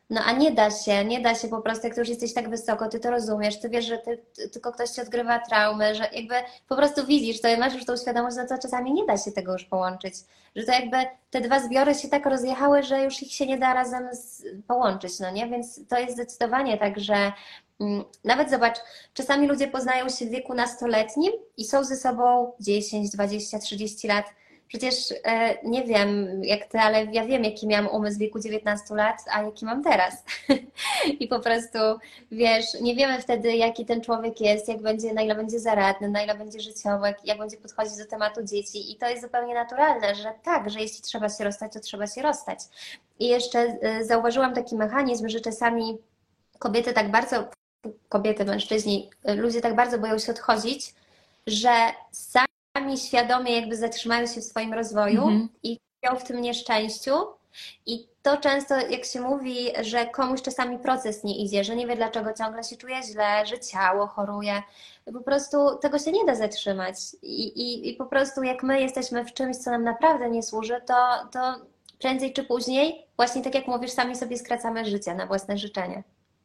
[0.09, 2.49] No a nie da się, nie da się po prostu, jak ty już jesteś tak
[2.49, 6.09] wysoko, ty to rozumiesz, ty wiesz, że ty, ty, tylko ktoś ci odgrywa traumę, że
[6.13, 6.35] jakby
[6.67, 9.53] po prostu widzisz, to masz już tą świadomość, że to czasami nie da się tego
[9.53, 10.13] już połączyć.
[10.55, 10.97] Że to jakby
[11.31, 15.19] te dwa zbiory się tak rozjechały, że już ich się nie da razem z, połączyć,
[15.19, 15.47] no nie?
[15.47, 17.31] Więc to jest zdecydowanie tak, że
[17.79, 18.77] mm, nawet zobacz,
[19.13, 24.25] czasami ludzie poznają się w wieku nastoletnim i są ze sobą 10, 20, 30 lat
[24.69, 28.95] Przecież e, nie wiem jak ty, ale ja wiem, jaki miałam umysł w wieku 19
[28.95, 30.23] lat, a jaki mam teraz.
[31.19, 31.79] I po prostu
[32.31, 36.23] wiesz, nie wiemy wtedy, jaki ten człowiek jest, jak będzie, na ile będzie zaradny, na
[36.23, 38.91] ile będzie życiowy, jak, jak będzie podchodzić do tematu dzieci.
[38.91, 42.21] I to jest zupełnie naturalne, że tak, że jeśli trzeba się rozstać, to trzeba się
[42.21, 42.59] rozstać.
[43.19, 45.97] I jeszcze e, zauważyłam taki mechanizm, że czasami
[46.59, 47.49] kobiety tak bardzo,
[48.09, 50.93] kobiety, mężczyźni, e, ludzie tak bardzo boją się odchodzić,
[51.47, 51.69] że
[52.11, 52.49] sami
[52.79, 55.49] sami świadomie jakby zatrzymają się w swoim rozwoju mhm.
[55.63, 55.79] i
[56.19, 57.11] w tym nieszczęściu.
[57.85, 61.95] I to często, jak się mówi, że komuś czasami proces nie idzie, że nie wie
[61.95, 64.63] dlaczego ciągle się czuje źle, że ciało choruje.
[65.13, 66.95] Po prostu tego się nie da zatrzymać.
[67.21, 70.81] I, i, i po prostu jak my jesteśmy w czymś, co nam naprawdę nie służy,
[70.85, 70.93] to,
[71.31, 71.55] to
[71.99, 76.03] prędzej czy później, właśnie tak jak mówisz, sami sobie skracamy życie na własne życzenie.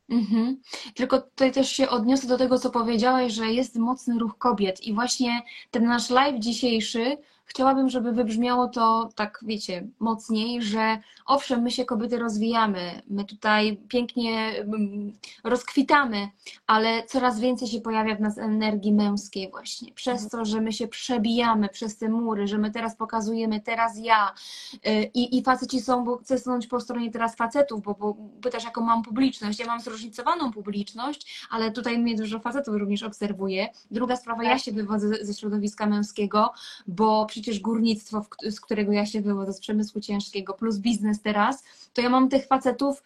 [0.08, 0.60] Mhm.
[0.94, 4.94] Tylko tutaj też się odniosę do tego, co powiedziałeś, że jest mocny ruch kobiet i
[4.94, 11.70] właśnie ten nasz live dzisiejszy chciałabym, żeby wybrzmiało to tak, wiecie, mocniej, że owszem, my
[11.70, 15.12] się kobiety rozwijamy, my tutaj pięknie mm,
[15.44, 16.28] rozkwitamy,
[16.66, 20.88] ale coraz więcej się pojawia w nas energii męskiej właśnie, przez to, że my się
[20.88, 24.34] przebijamy przez te mury, że my teraz pokazujemy, teraz ja
[24.74, 28.64] y, i, i faceci są, bo chcę stanąć po stronie teraz facetów, bo, bo pytasz,
[28.64, 33.68] jaką mam publiczność, ja mam zróżnicowaną publiczność, ale tutaj mnie dużo facetów również obserwuje.
[33.90, 34.60] Druga sprawa, ja tak.
[34.60, 36.52] się wywodzę ze środowiska męskiego,
[36.86, 42.02] bo przecież górnictwo, z którego ja się wywodzę, z przemysłu ciężkiego, plus biznes teraz, to
[42.02, 43.02] ja mam tych facetów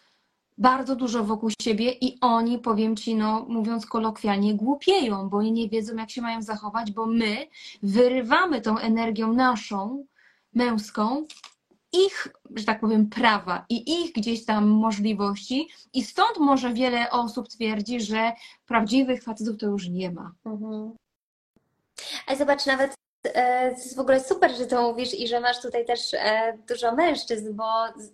[0.57, 5.69] bardzo dużo wokół siebie i oni, powiem Ci, no mówiąc kolokwialnie, głupieją, bo oni nie
[5.69, 7.47] wiedzą, jak się mają zachować, bo my
[7.83, 10.05] wyrywamy tą energią naszą,
[10.53, 11.25] męską,
[11.91, 17.47] ich, że tak powiem, prawa i ich gdzieś tam możliwości i stąd może wiele osób
[17.47, 18.31] twierdzi, że
[18.65, 20.33] prawdziwych facetów to już nie ma.
[20.45, 20.91] Mhm.
[22.27, 22.98] A zobacz, nawet
[23.95, 27.63] w ogóle super, że to mówisz i że masz tutaj też e, dużo mężczyzn, bo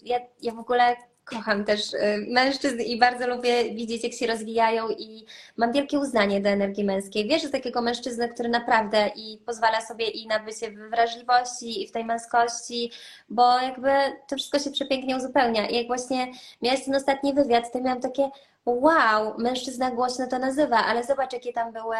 [0.03, 0.95] ja, ja w ogóle
[1.25, 5.25] kocham też e, mężczyzn i bardzo lubię widzieć, jak się rozwijają i
[5.57, 7.27] mam wielkie uznanie do energii męskiej.
[7.27, 11.87] Wiesz, że takiego mężczyznę, który naprawdę i pozwala sobie i na bycie w wrażliwości i
[11.87, 12.91] w tej męskości,
[13.29, 13.89] bo jakby
[14.27, 15.67] to wszystko się przepięknie uzupełnia.
[15.67, 16.27] I jak właśnie
[16.61, 18.29] miałeś ten ostatni wywiad, to miałam takie
[18.65, 21.95] wow, mężczyzna głośno to nazywa, ale zobacz, jakie tam były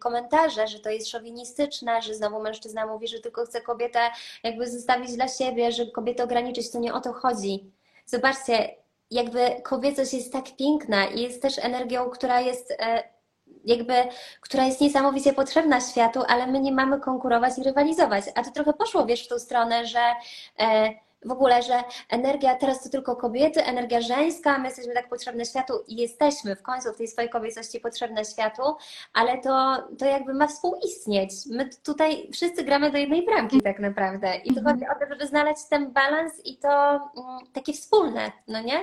[0.00, 4.00] komentarze, że to jest szowinistyczne, że znowu mężczyzna mówi, że tylko chce kobietę
[4.42, 7.70] jakby zostawić dla siebie, że kobietę ograniczyć, to nie o to chodzi.
[8.06, 8.74] Zobaczcie,
[9.10, 13.14] jakby kobiecość jest tak piękna i jest też energią, która jest e,
[13.64, 13.94] jakby,
[14.40, 18.24] która jest niesamowicie potrzebna światu, ale my nie mamy konkurować i rywalizować.
[18.34, 20.00] A to trochę poszło, wiesz, w tą stronę, że
[20.58, 20.90] e,
[21.24, 25.72] w ogóle, że energia teraz to tylko kobiety, energia żeńska, my jesteśmy tak potrzebne światu
[25.88, 28.62] i jesteśmy w końcu w tej swojej kobiecości potrzebne światu,
[29.12, 31.30] ale to, to jakby ma współistnieć.
[31.50, 35.26] My tutaj wszyscy gramy do jednej bramki tak naprawdę i to chodzi o to, żeby
[35.26, 38.80] znaleźć ten balans i to mm, takie wspólne, no nie?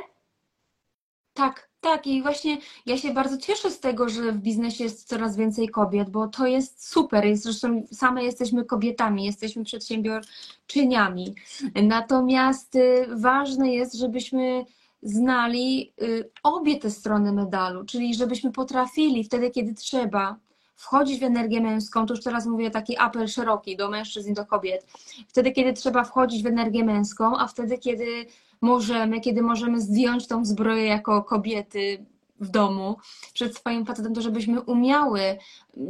[1.33, 5.37] Tak, tak, i właśnie ja się bardzo cieszę z tego, że w biznesie jest coraz
[5.37, 7.37] więcej kobiet, bo to jest super.
[7.37, 11.35] Zresztą same jesteśmy kobietami, jesteśmy przedsiębiorczyniami.
[11.83, 14.65] Natomiast y, ważne jest, żebyśmy
[15.03, 20.35] znali y, obie te strony medalu, czyli żebyśmy potrafili wtedy, kiedy trzeba,
[20.75, 24.45] wchodzić w energię męską, to już teraz mówię taki apel szeroki do mężczyzn i do
[24.45, 24.85] kobiet,
[25.27, 28.25] wtedy, kiedy trzeba wchodzić w energię męską, a wtedy, kiedy
[28.61, 32.05] możemy, kiedy możemy zdjąć tą zbroję jako kobiety,
[32.41, 32.97] w domu
[33.33, 35.37] przed swoim facetem, to żebyśmy umiały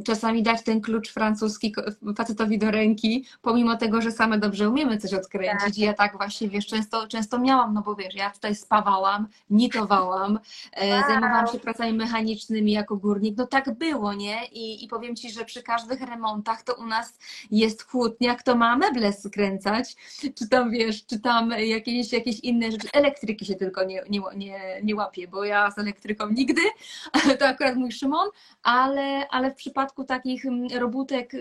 [0.06, 1.76] czasami dać ten klucz francuski
[2.16, 5.66] facetowi do ręki, pomimo tego, że same dobrze umiemy coś odkręcić.
[5.66, 5.78] Tak.
[5.78, 10.40] I ja tak właśnie, wiesz, często, często miałam, no bo wiesz, ja tutaj spawałam, nitowałam,
[10.72, 11.02] e, wow.
[11.08, 14.46] zajmowałam się pracami mechanicznymi jako górnik, no tak było, nie?
[14.46, 17.18] I, I powiem Ci, że przy każdych remontach to u nas
[17.52, 19.96] jest chłodnia, kto ma meble skręcać,
[20.36, 24.60] czy tam, wiesz, czy tam jakieś, jakieś inne rzeczy, elektryki się tylko nie, nie, nie,
[24.84, 26.62] nie łapie, bo ja z elektryką nigdy,
[27.40, 28.30] to akurat mój Szymon,
[28.64, 31.32] ale, ale w przypadku takich mm, robótek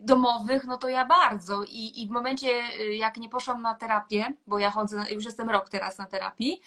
[0.00, 1.62] domowych, no to ja bardzo.
[1.64, 2.48] I, I w momencie,
[2.80, 6.60] y, jak nie poszłam na terapię, bo ja chodzę, już jestem rok teraz na terapii,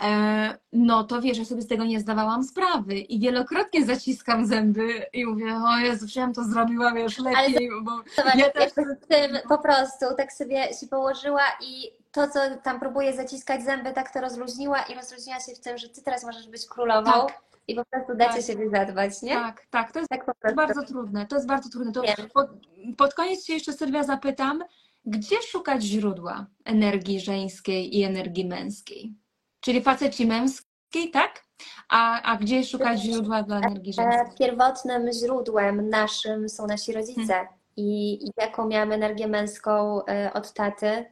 [0.00, 5.06] e, no to wiesz, ja sobie z tego nie zdawałam sprawy i wielokrotnie zaciskam zęby
[5.12, 7.92] i mówię, o Jezu, ja to zrobiła, wiesz, lepiej, Ale bo
[8.34, 8.72] ja też...
[9.08, 14.12] tym po prostu tak sobie się położyła i to, co tam próbuje zaciskać zęby, tak
[14.12, 17.12] to rozluźniła i rozluźniła się w tym, że ty teraz możesz być królową.
[17.12, 18.44] Tak i po prostu dacie tak.
[18.44, 19.34] siebie zadbać, nie?
[19.34, 21.92] Tak, tak, to jest tak bardzo trudne, to jest bardzo trudne.
[22.34, 22.50] Pod,
[22.96, 24.64] pod koniec się jeszcze Sylwia zapytam,
[25.04, 29.14] gdzie szukać źródła energii żeńskiej i energii męskiej?
[29.60, 31.44] Czyli faceci męskiej, tak?
[31.88, 34.48] A, a gdzie szukać źródła dla energii e, żeńskiej?
[34.48, 37.34] Pierwotnym źródłem naszym są nasi rodzice.
[37.34, 37.48] Hmm.
[37.76, 41.06] I, I jaką miałam energię męską e, od taty,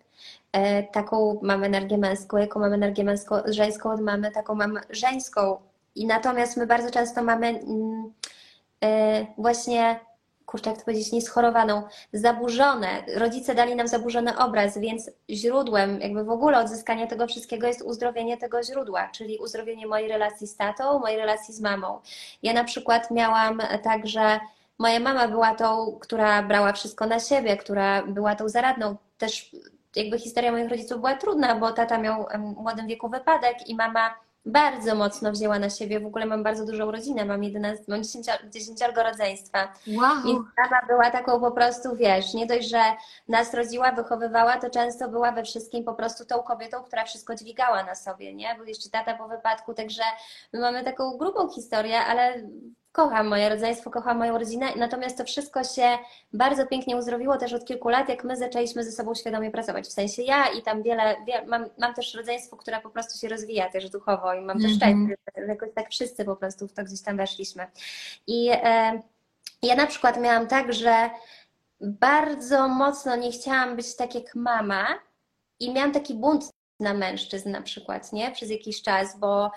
[0.92, 5.58] taką mam energię męską, jaką mam energię męską, żeńską od mamy, taką mam żeńską
[5.94, 8.12] i natomiast my bardzo często mamy mm,
[8.84, 10.00] e, właśnie,
[10.46, 11.82] kurczę, jak to powiedzieć, nieschorowaną,
[12.12, 17.82] zaburzone, rodzice dali nam zaburzony obraz, więc źródłem jakby w ogóle odzyskania tego wszystkiego jest
[17.82, 22.00] uzdrowienie tego źródła, czyli uzdrowienie mojej relacji z tatą, mojej relacji z mamą.
[22.42, 24.40] Ja na przykład miałam tak, że
[24.78, 28.96] moja mama była tą, która brała wszystko na siebie, która była tą zaradną.
[29.18, 29.50] Też
[29.96, 34.14] jakby historia moich rodziców była trudna, bo tata miał w młodym wieku wypadek i mama
[34.46, 36.00] bardzo mocno wzięła na siebie.
[36.00, 39.72] W ogóle mam bardzo dużą rodzinę, mam 11, mam 10, 10 rodzeństwa.
[39.86, 40.16] Wow.
[40.26, 42.82] I mama była taką po prostu, wiesz, nie dość, że
[43.28, 47.84] nas rodziła, wychowywała, to często była we wszystkim po prostu tą kobietą, która wszystko dźwigała
[47.84, 48.54] na sobie, nie?
[48.54, 50.02] Był jeszcze tata po wypadku, także
[50.52, 52.42] my mamy taką grubą historię, ale
[52.96, 55.98] kocham moje rodzeństwo, kocham moją rodzinę, natomiast to wszystko się
[56.32, 59.86] bardzo pięknie uzdrowiło też od kilku lat, jak my zaczęliśmy ze sobą świadomie pracować.
[59.86, 63.28] W sensie ja i tam wiele, wiele mam, mam też rodzeństwo, które po prostu się
[63.28, 64.76] rozwija też duchowo i mam też mm -hmm.
[64.76, 67.66] szczęście, że jakoś tak wszyscy po prostu w to gdzieś tam weszliśmy.
[68.26, 69.02] I e,
[69.62, 71.10] ja na przykład miałam tak, że
[71.80, 74.86] bardzo mocno nie chciałam być tak jak mama
[75.60, 78.30] i miałam taki bunt na mężczyzn na przykład, nie?
[78.30, 79.50] Przez jakiś czas, bo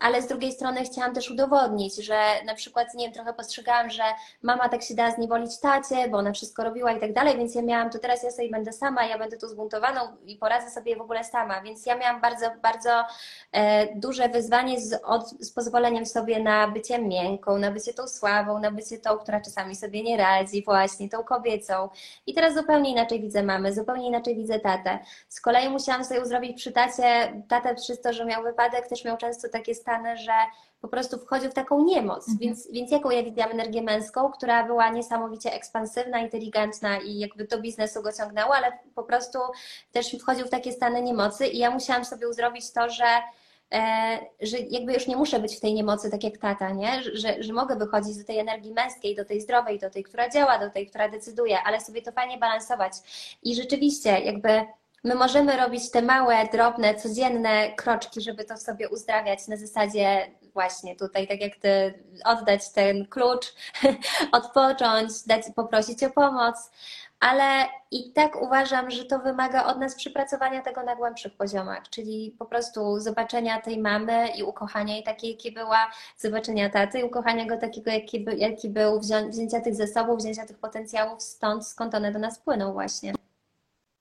[0.00, 4.02] ale z drugiej strony chciałam też udowodnić, że na przykład, nie wiem, trochę postrzegałam, że
[4.42, 7.62] mama tak się dała zniewolić tacie, bo ona wszystko robiła i tak dalej, więc ja
[7.62, 11.00] miałam, to teraz ja sobie będę sama, ja będę tu zbuntowaną i poradzę sobie w
[11.00, 13.04] ogóle sama, więc ja miałam bardzo, bardzo
[13.52, 18.58] e, duże wyzwanie z, od, z pozwoleniem sobie na bycie miękką, na bycie tą sławą,
[18.58, 21.88] na bycie tą, która czasami sobie nie radzi, właśnie tą kobiecą.
[22.26, 24.98] I teraz zupełnie inaczej widzę mamy, zupełnie inaczej widzę tatę.
[25.28, 29.16] Z kolei musiałam sobie zrobić przy tacie, tatę przez to, że miał wypadek, też miał
[29.16, 30.32] często takie stany, że
[30.80, 32.28] po prostu wchodził w taką niemoc.
[32.28, 32.38] Mhm.
[32.38, 37.60] Więc, więc jaką ja widziałam energię męską, która była niesamowicie ekspansywna, inteligentna i jakby do
[37.60, 39.38] biznesu go ciągnęło, ale po prostu
[39.92, 43.04] też wchodził w takie stany niemocy i ja musiałam sobie uzdrowić to, że
[43.72, 47.02] e, że jakby już nie muszę być w tej niemocy tak jak tata, nie?
[47.02, 50.58] Że, że mogę wychodzić do tej energii męskiej, do tej zdrowej, do tej, która działa,
[50.58, 52.92] do tej, która decyduje, ale sobie to fajnie balansować.
[53.42, 54.66] I rzeczywiście jakby
[55.04, 60.96] My możemy robić te małe, drobne, codzienne kroczki, żeby to sobie uzdrawiać na zasadzie właśnie
[60.96, 63.54] tutaj, tak jak ty, oddać ten klucz,
[64.32, 66.70] odpocząć, dać, poprosić o pomoc,
[67.20, 72.36] ale i tak uważam, że to wymaga od nas przypracowania tego na głębszych poziomach, czyli
[72.38, 77.46] po prostu zobaczenia tej mamy i ukochania jej takiej, jaki była, zobaczenia taty i ukochania
[77.46, 82.18] go takiego, jaki, jaki był, wzięcia tych zasobów, wzięcia tych potencjałów stąd, skąd one do
[82.18, 83.12] nas płyną właśnie.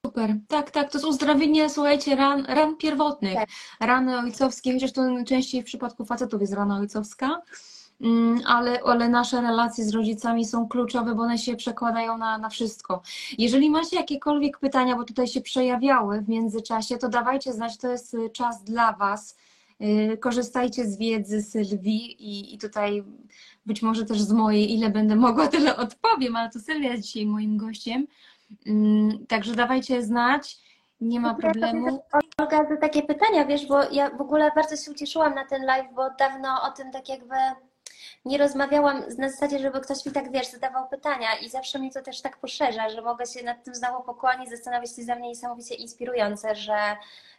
[0.06, 3.50] Super, tak, tak, to jest uzdrowienie, słuchajcie, ran, ran pierwotnych, tak.
[3.80, 7.42] rany ojcowskie, chociaż to częściej w przypadku facetów jest rana ojcowska,
[8.02, 12.50] mm, ale, ale nasze relacje z rodzicami są kluczowe, bo one się przekładają na, na
[12.50, 13.02] wszystko.
[13.38, 18.14] Jeżeli macie jakiekolwiek pytania, bo tutaj się przejawiały w międzyczasie, to dawajcie znać, to jest
[18.14, 19.38] y, czas dla Was.
[19.82, 23.04] Y, korzystajcie z wiedzy Sylwii i, i tutaj
[23.66, 27.26] być może też z mojej, ile będę mogła, tyle odpowiem, ale to Sylwia jest dzisiaj
[27.26, 28.08] moim gościem.
[28.68, 30.58] Mm, także dawajcie znać,
[31.02, 32.04] nie ma problemu.
[32.38, 35.94] Olga, to takie pytania, wiesz, bo ja w ogóle bardzo się ucieszyłam na ten live,
[35.94, 37.36] bo dawno o tym tak jakby
[38.26, 42.02] nie rozmawiałam na zasadzie, żeby ktoś mi tak, wiesz, zadawał pytania i zawsze mnie to
[42.02, 45.76] też tak poszerza, że mogę się nad tym znowu pokłonić, zastanawiać, jest dla mnie niesamowicie
[45.76, 46.78] inspirujące, że,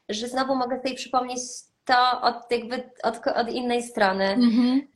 [0.09, 1.41] że znowu mogę sobie przypomnieć
[1.85, 4.25] to od, jakby od, od innej strony.
[4.25, 4.89] Mhm.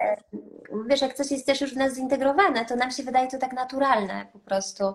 [0.87, 3.53] Wiesz, jak coś jest też już w nas zintegrowane, to nam się wydaje to tak
[3.53, 4.95] naturalne po prostu.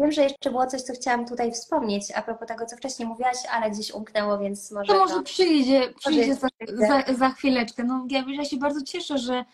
[0.00, 3.36] Wiem, że jeszcze było coś, co chciałam tutaj wspomnieć a propos tego, co wcześniej mówiłaś,
[3.52, 5.22] ale gdzieś umknęło, więc może To może to...
[5.22, 6.48] przyjdzie, przyjdzie za,
[6.88, 7.84] za, za chwileczkę.
[7.84, 9.44] No, ja, ja się bardzo cieszę, że,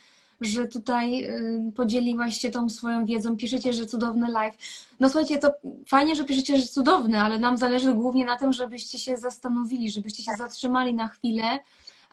[0.40, 1.28] że tutaj
[1.76, 3.36] podzieliłaś się tą swoją wiedzą.
[3.36, 4.54] Piszecie, że cudowny live.
[5.00, 5.52] No słuchajcie, to
[5.88, 10.22] fajnie, że piszecie, że cudowny, ale nam zależy głównie na tym, żebyście się zastanowili, żebyście
[10.22, 11.58] się zatrzymali na chwilę.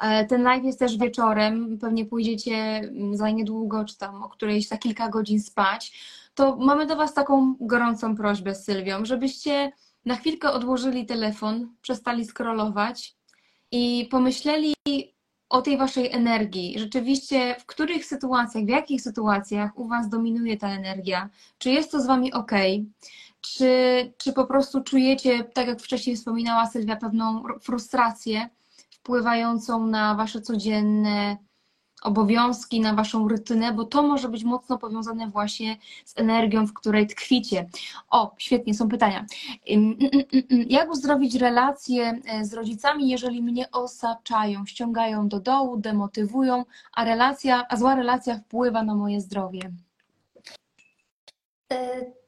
[0.02, 2.82] E, Ten live jest też wieczorem, pewnie pójdziecie
[3.14, 5.94] za niedługo, czy tam o którejś za kilka godzin spać.
[6.38, 9.72] To mamy do Was taką gorącą prośbę z Sylwią, żebyście
[10.06, 13.16] na chwilkę odłożyli telefon, przestali scrollować
[13.72, 14.74] i pomyśleli
[15.50, 16.80] o tej waszej energii.
[16.80, 21.30] Rzeczywiście, w których sytuacjach, w jakich sytuacjach u was dominuje ta energia?
[21.58, 22.52] Czy jest to z wami ok?
[23.42, 23.72] Czy,
[24.18, 28.50] czy po prostu czujecie, tak jak wcześniej wspominała Sylwia, pewną frustrację
[28.90, 31.38] wpływającą na wasze codzienne
[32.02, 37.08] obowiązki, na waszą rutynę, bo to może być mocno powiązane właśnie z energią, w której
[37.08, 37.70] tkwicie.
[38.10, 39.26] O, świetnie, są pytania.
[39.70, 45.78] Mm, mm, mm, Jak uzdrowić relacje e, z rodzicami, jeżeli mnie osaczają, ściągają do dołu,
[45.78, 49.72] demotywują, a relacja, a zła relacja wpływa na moje zdrowie?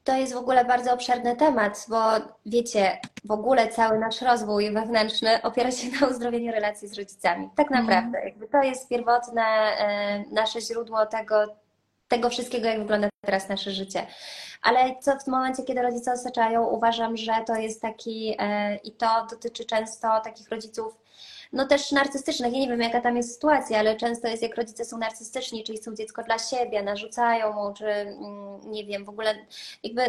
[0.03, 2.01] To jest w ogóle bardzo obszerny temat, bo
[2.45, 7.49] wiecie, w ogóle cały nasz rozwój wewnętrzny opiera się na uzdrowieniu relacji z rodzicami.
[7.55, 7.85] Tak Mhm.
[7.85, 11.45] naprawdę, jakby to jest pierwotne e, nasze źródło tego,
[12.07, 14.07] tego wszystkiego, jak wygląda teraz nasze życie.
[14.61, 19.27] Ale co w momencie, kiedy rodzice osaczają, uważam, że to jest taki, e, i to
[19.29, 20.97] dotyczy często takich rodziców,
[21.53, 22.53] no też narcystycznych.
[22.53, 25.77] Ja nie wiem, jaka tam jest sytuacja, ale często jest, jak rodzice są narcystyczni, czyli
[25.77, 29.35] chcą dziecko dla siebie, narzucają mu, czy mm, nie wiem, w ogóle
[29.83, 30.01] jakby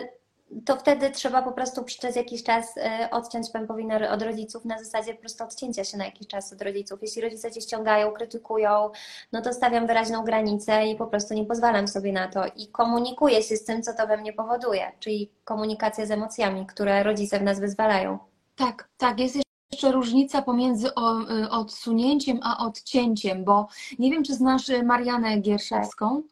[0.65, 5.15] to wtedy trzeba po prostu przez jakiś czas e, odciąć pępowinę od rodziców na zasadzie
[5.15, 6.99] po prostu odcięcia się na jakiś czas od rodziców.
[7.03, 8.91] Jeśli rodzice cię ściągają, krytykują,
[9.33, 13.43] no to stawiam wyraźną granicę i po prostu nie pozwalam sobie na to i komunikuję
[13.43, 17.43] się z tym, co to we mnie powoduje, czyli komunikacja z emocjami, które rodzice w
[17.43, 18.19] nas wyzwalają.
[18.57, 23.69] Tak, tak, jest jeszcze różnica pomiędzy y, odsunięciem a odcięciem, bo
[23.99, 26.23] nie wiem, czy znasz y, Marianę Gierszewską.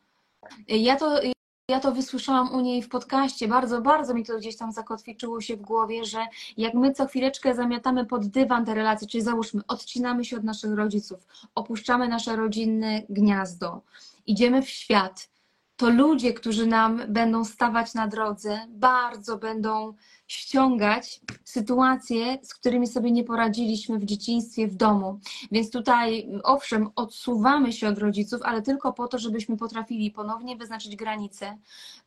[0.73, 1.21] Y, Ja to,
[1.69, 5.57] ja to wysłyszałam u niej w podcaście, bardzo, bardzo mi to gdzieś tam zakotwiczyło się
[5.57, 6.27] w głowie, że
[6.57, 10.75] jak my co chwileczkę zamiatamy pod dywan te relacje, czyli załóżmy, odcinamy się od naszych
[10.75, 13.81] rodziców, opuszczamy nasze rodzinne gniazdo,
[14.27, 15.29] idziemy w świat,
[15.77, 19.95] to ludzie, którzy nam będą stawać na drodze, bardzo będą
[20.29, 25.21] ściągać sytuacje, z którymi sobie nie poradziliśmy w dzieciństwie, w domu.
[25.53, 30.97] Więc tutaj, owszem, odsuwamy się od rodziców, ale tylko po to, żebyśmy potrafili ponownie wyznaczyć
[30.97, 31.59] granice,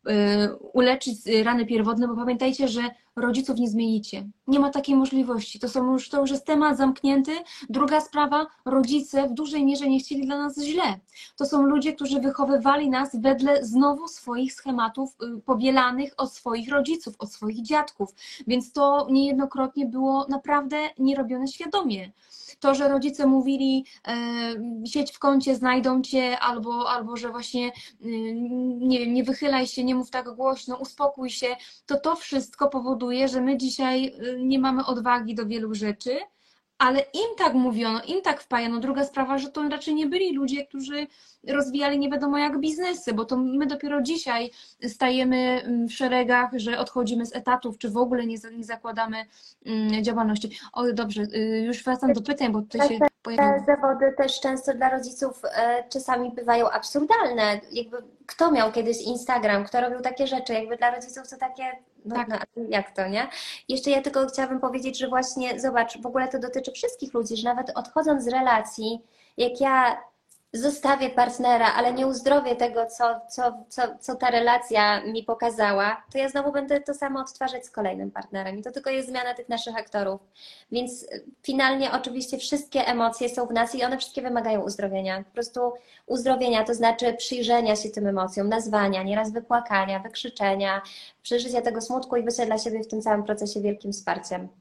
[0.06, 0.14] yy,
[0.74, 2.82] uleczyć rany pierwotne, bo pamiętajcie, że
[3.16, 4.30] rodziców nie zmienicie.
[4.48, 5.60] Nie ma takiej możliwości.
[5.60, 7.32] To, są już, to już jest temat zamknięty.
[7.70, 11.00] Druga sprawa, rodzice w dużej mierze nie chcieli dla nas źle.
[11.38, 17.16] To są ludzie, którzy wychowywali nas wedle znowu swoich schematów y, pobielanych od swoich rodziców,
[17.20, 18.11] od swoich dziadków.
[18.48, 22.12] Więc to niejednokrotnie było naprawdę nierobione świadomie.
[22.60, 27.72] To, że rodzice mówili, e, siedź w kącie, znajdą cię, albo, albo że właśnie, y,
[28.80, 31.48] nie wiem, nie wychylaj się, nie mów tak głośno, uspokój się,
[31.86, 36.18] to to wszystko powoduje, że my dzisiaj y, nie mamy odwagi do wielu rzeczy,
[36.82, 38.80] ale im tak mówiono, im tak wpajano.
[38.80, 41.08] Druga sprawa, że to raczej nie byli ludzie, którzy
[41.48, 44.52] rozwijali nie wiadomo jak biznesy, bo to my dopiero dzisiaj
[44.88, 49.18] stajemy mm, w szeregach, że odchodzimy z etatów, czy w ogóle nie, nie zakładamy
[49.66, 50.60] mm, działalności.
[50.74, 53.60] O, dobrze, y, już wracam do pytań, bo tutaj się pojawiło.
[53.60, 57.62] Te zawody też często dla rodziców e, czasami bywają absurdalne.
[57.72, 57.98] Jakby
[58.32, 61.64] kto miał kiedyś Instagram, kto robił takie rzeczy, jakby dla rodziców to takie,
[62.06, 62.28] no, Tak.
[62.30, 62.38] no
[62.70, 63.28] jak to, nie?
[63.70, 67.50] Jeszcze ja tylko chciałabym powiedzieć, że właśnie zobacz, w ogóle to dotyczy wszystkich ludzi, że
[67.50, 69.02] nawet odchodząc z relacji,
[69.38, 70.02] jak ja
[70.54, 76.18] zostawię partnera, ale nie uzdrowię tego, co, co, co, co ta relacja mi pokazała, to
[76.18, 78.60] ja znowu będę to samo odtwarzać z kolejnym partnerem.
[78.60, 80.22] I to tylko jest zmiana tych naszych aktorów.
[80.72, 85.24] Więc y, finalnie oczywiście wszystkie emocje są w nas i one wszystkie wymagają uzdrowienia.
[85.24, 85.74] Po prostu
[86.06, 90.82] uzdrowienia, to znaczy przyjrzenia się tym emocjom, nazwania, nieraz wypłakania, wykrzyczenia,
[91.24, 94.61] przeżycia tego smutku i bycia dla siebie w tym całym procesie wielkim wsparciem.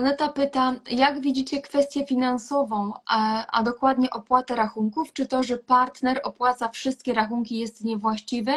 [0.00, 5.12] Aneta pyta, jak widzicie kwestię finansową, a, a dokładnie opłatę rachunków?
[5.12, 8.52] Czy to, że partner opłaca wszystkie rachunki jest niewłaściwe?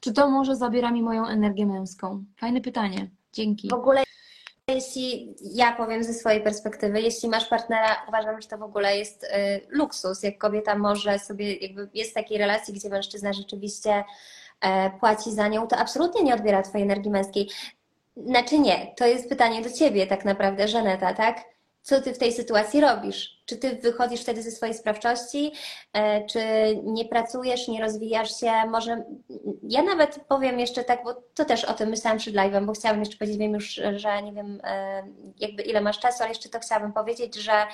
[0.00, 2.24] Czy to może zabiera mi moją energię męską?
[2.36, 3.10] Fajne pytanie.
[3.32, 3.68] Dzięki.
[3.68, 4.02] W ogóle
[4.68, 9.24] jeśli ja powiem ze swojej perspektywy, jeśli masz partnera, uważam, że to w ogóle jest
[9.24, 9.28] y,
[9.68, 14.04] luksus, jak kobieta może sobie, jakby jest w takiej relacji, gdzie mężczyzna rzeczywiście
[14.60, 17.48] e, płaci za nią, to absolutnie nie odbiera twojej energii męskiej.
[18.16, 21.44] Znaczy nie, to jest pytanie do ciebie tak naprawdę, Żaneta, tak?
[21.82, 23.42] Co ty w tej sytuacji robisz?
[23.46, 25.52] Czy ty wychodzisz wtedy ze swojej sprawczości,
[25.92, 26.40] e, czy
[26.84, 28.52] nie pracujesz, nie rozwijasz się?
[28.68, 29.04] Może
[29.62, 33.00] ja nawet powiem jeszcze tak, bo to też o tym myślałam przed live'em, bo chciałabym
[33.02, 35.02] jeszcze powiedzieć, wiem już, że nie wiem e,
[35.38, 37.66] jakby ile masz czasu, ale jeszcze to chciałabym powiedzieć, że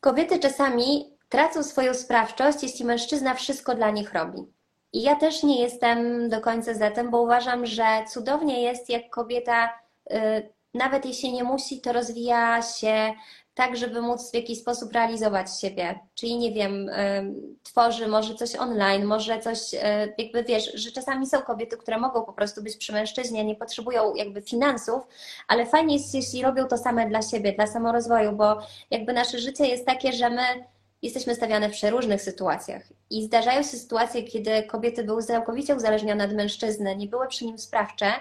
[0.00, 4.46] kobiety czasami tracą swoją sprawczość, jeśli mężczyzna wszystko dla nich robi.
[4.94, 9.10] I ja też nie jestem do końca za tym, bo uważam, że cudownie jest, jak
[9.10, 9.78] kobieta,
[10.12, 13.12] y, nawet jeśli nie musi, to rozwija się
[13.54, 15.98] tak, żeby móc w jakiś sposób realizować siebie.
[16.14, 19.78] Czyli nie wiem, y, tworzy może coś online, może coś, y,
[20.18, 24.14] jakby wiesz, że czasami są kobiety, które mogą po prostu być przy mężczyźnie, nie potrzebują
[24.14, 25.02] jakby finansów,
[25.48, 28.58] ale fajnie jest, jeśli robią to same dla siebie, dla samorozwoju, bo
[28.90, 30.73] jakby nasze życie jest takie, że my
[31.04, 32.82] jesteśmy stawiane w przeróżnych sytuacjach.
[33.10, 37.58] I zdarzają się sytuacje, kiedy kobiety były całkowicie uzależnione od mężczyzny, nie były przy nim
[37.58, 38.12] sprawcze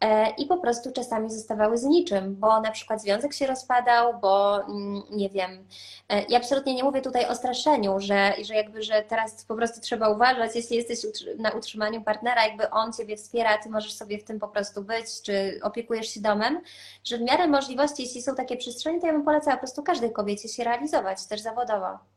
[0.00, 4.64] e, i po prostu czasami zostawały z niczym, bo na przykład związek się rozpadał, bo
[4.64, 5.66] mm, nie wiem.
[6.08, 9.80] E, ja absolutnie nie mówię tutaj o straszeniu, że, że jakby, że teraz po prostu
[9.80, 10.98] trzeba uważać, jeśli jesteś
[11.38, 15.22] na utrzymaniu partnera, jakby on ciebie wspiera, ty możesz sobie w tym po prostu być,
[15.22, 16.60] czy opiekujesz się domem,
[17.04, 20.12] że w miarę możliwości, jeśli są takie przestrzenie, to ja bym polecała po prostu każdej
[20.12, 22.15] kobiecie się realizować też zawodowo.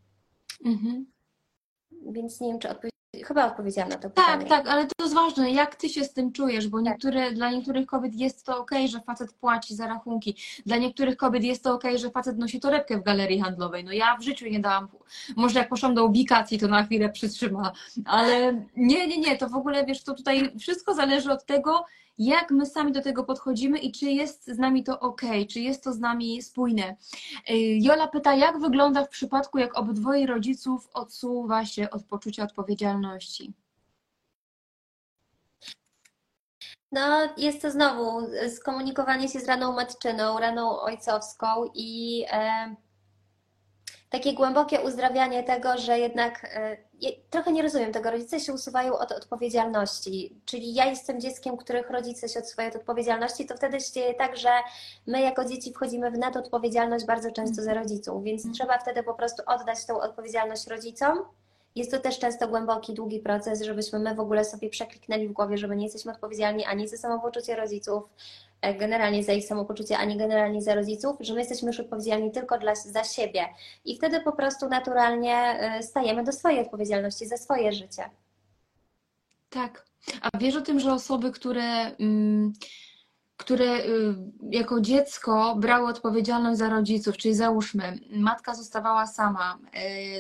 [0.66, 1.06] Mhm.
[2.14, 2.99] Więc nie wiem, czy odpowiedziałam.
[3.30, 4.46] Chyba odpowiedziałam na to tak, pytanie.
[4.46, 6.86] Tak, tak, ale to jest ważne, jak ty się z tym czujesz, bo tak.
[6.86, 10.36] niektóre, dla niektórych kobiet jest to ok, że facet płaci za rachunki.
[10.66, 13.84] Dla niektórych kobiet jest to ok, że facet nosi torebkę w galerii handlowej.
[13.84, 14.88] No ja w życiu nie dałam,
[15.36, 17.72] może jak poszłam do ubikacji, to na chwilę przytrzyma,
[18.06, 21.86] ale nie, nie, nie, to w ogóle wiesz, to tutaj wszystko zależy od tego,
[22.20, 25.84] jak my sami do tego podchodzimy i czy jest z nami to ok, czy jest
[25.84, 26.96] to z nami spójne.
[27.50, 33.19] Y, Jola pyta, jak wygląda w przypadku, jak obydwoje rodziców odsuwa się od poczucia odpowiedzialności?
[36.92, 42.76] No, jest to znowu skomunikowanie się z raną matczyną, raną ojcowską i e,
[44.10, 46.78] takie głębokie uzdrawianie tego, że jednak e,
[47.30, 52.30] trochę nie rozumiem tego, rodzice się usuwają od odpowiedzialności, czyli ja jestem dzieckiem, których rodzice
[52.30, 54.50] się odsuwają od odpowiedzialności, to wtedy się dzieje tak, że
[55.08, 58.54] my jako dzieci wchodzimy w nadodpowiedzialność bardzo często za rodziców, więc mm.
[58.54, 61.20] trzeba wtedy po prostu oddać tą odpowiedzialność rodzicom.
[61.76, 65.58] Jest to też często głęboki, długi proces, żebyśmy my w ogóle sobie przekliknęli w głowie,
[65.58, 68.04] że my nie jesteśmy odpowiedzialni ani za samopoczucie rodziców,
[68.62, 72.58] E, generalnie za ich samopoczucie, ani generalnie za rodziców, że my jesteśmy już odpowiedzialni tylko
[72.58, 73.46] dla, za siebie.
[73.86, 78.10] I wtedy po prostu naturalnie e, stajemy do swojej odpowiedzialności za swoje życie.
[79.50, 79.86] Tak.
[80.22, 81.64] A wiesz o tym, że osoby, które.
[82.00, 82.54] Mm,
[83.40, 84.16] które y,
[84.52, 89.58] jako dziecko brały odpowiedzialność za rodziców, czyli załóżmy, matka zostawała sama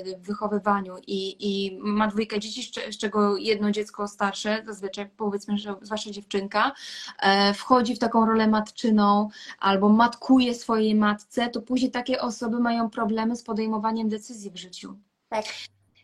[0.07, 5.57] y, w wychowywaniu i, i ma dwójkę dzieci, z czego jedno dziecko starsze, zazwyczaj powiedzmy,
[5.57, 6.72] że zwłaszcza dziewczynka,
[7.20, 12.89] e, wchodzi w taką rolę matczyną albo matkuje swojej matce, to później takie osoby mają
[12.89, 14.97] problemy z podejmowaniem decyzji w życiu.
[15.30, 15.45] Tak.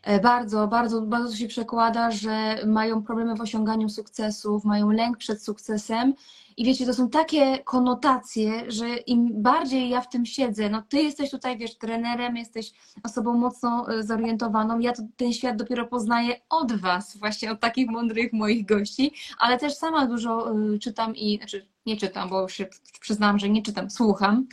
[0.02, 5.42] E, bardzo, bardzo, bardzo się przekłada, że mają problemy w osiąganiu sukcesów, mają lęk przed
[5.42, 6.14] sukcesem
[6.56, 11.02] i wiecie, to są takie konotacje, że im bardziej ja w tym siedzę, no ty
[11.02, 16.80] jesteś tutaj, wiesz, trenerem, jesteś osobą mocno e, zorientowaną, ja ten świat dopiero poznaję od
[16.80, 21.66] was, właśnie od takich mądrych moich gości, ale też sama dużo e, czytam i, znaczy
[21.86, 22.66] nie czytam, bo już się
[23.00, 24.46] przyznam, że nie czytam, słucham,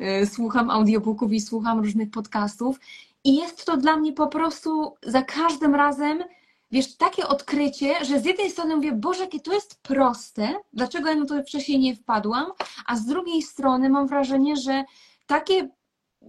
[0.00, 2.80] e, słucham audiobooków i słucham różnych podcastów.
[3.24, 6.24] I jest to dla mnie po prostu za każdym razem
[6.70, 11.14] wiesz, takie odkrycie, że z jednej strony mówię, Boże, jakie to jest proste, dlaczego ja
[11.14, 12.52] na to wcześniej nie wpadłam,
[12.86, 14.84] a z drugiej strony mam wrażenie, że
[15.26, 15.68] takie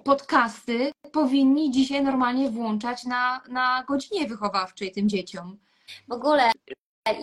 [0.04, 5.58] podcasty powinni dzisiaj normalnie włączać na, na godzinie wychowawczej tym dzieciom.
[6.08, 6.52] W ogóle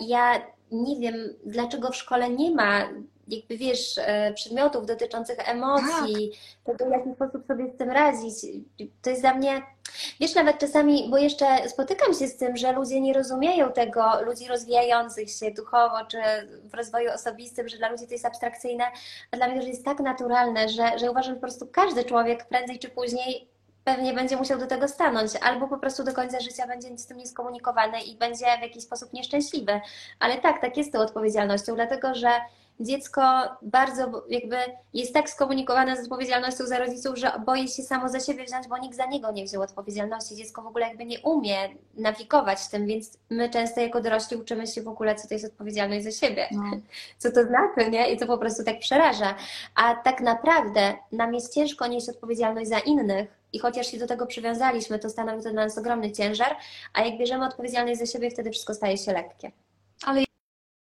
[0.01, 2.89] ja nie wiem, dlaczego w szkole nie ma
[3.27, 6.31] jakby wiesz, e, przedmiotów dotyczących emocji,
[6.65, 6.77] tak.
[6.77, 8.35] tego w jaki sposób sobie z tym radzić.
[9.01, 9.61] To jest dla mnie,
[10.19, 14.47] wiesz, nawet czasami, bo jeszcze spotykam się z tym, że ludzie nie rozumieją tego, ludzi
[14.47, 16.17] rozwijających się duchowo czy
[16.63, 18.83] w rozwoju osobistym, że dla ludzi to jest abstrakcyjne,
[19.31, 22.45] a dla mnie to jest tak naturalne, że, że uważam, że po prostu każdy człowiek
[22.45, 26.67] prędzej czy później pewnie będzie musiał do tego stanąć, albo po prostu do końca życia
[26.67, 29.81] będzie z tym nieskomunikowany i będzie w jakiś sposób nieszczęśliwy.
[30.19, 32.29] Ale tak, tak jest z tą odpowiedzialnością, dlatego że
[32.79, 33.21] dziecko
[33.61, 34.57] bardzo jakby
[34.93, 38.77] jest tak skomunikowane z odpowiedzialnością za rodziców, że boi się samo za siebie wziąć, bo
[38.77, 40.35] nikt za niego nie wziął odpowiedzialności.
[40.35, 41.57] Dziecko w ogóle jakby nie umie
[41.93, 46.03] nawigować tym, więc my często jako dorośli uczymy się w ogóle, co to jest odpowiedzialność
[46.03, 46.63] za siebie, no.
[47.21, 48.11] co to znaczy, nie?
[48.11, 49.35] I to po prostu tak przeraża.
[49.75, 54.25] A tak naprawdę nam jest ciężko nieść odpowiedzialność za innych, i chociaż się do tego
[54.25, 56.55] przywiązaliśmy, to stanowi to dla nas ogromny ciężar,
[56.93, 59.51] a jak bierzemy odpowiedzialność za siebie, wtedy wszystko staje się lekkie.
[60.05, 60.25] Ale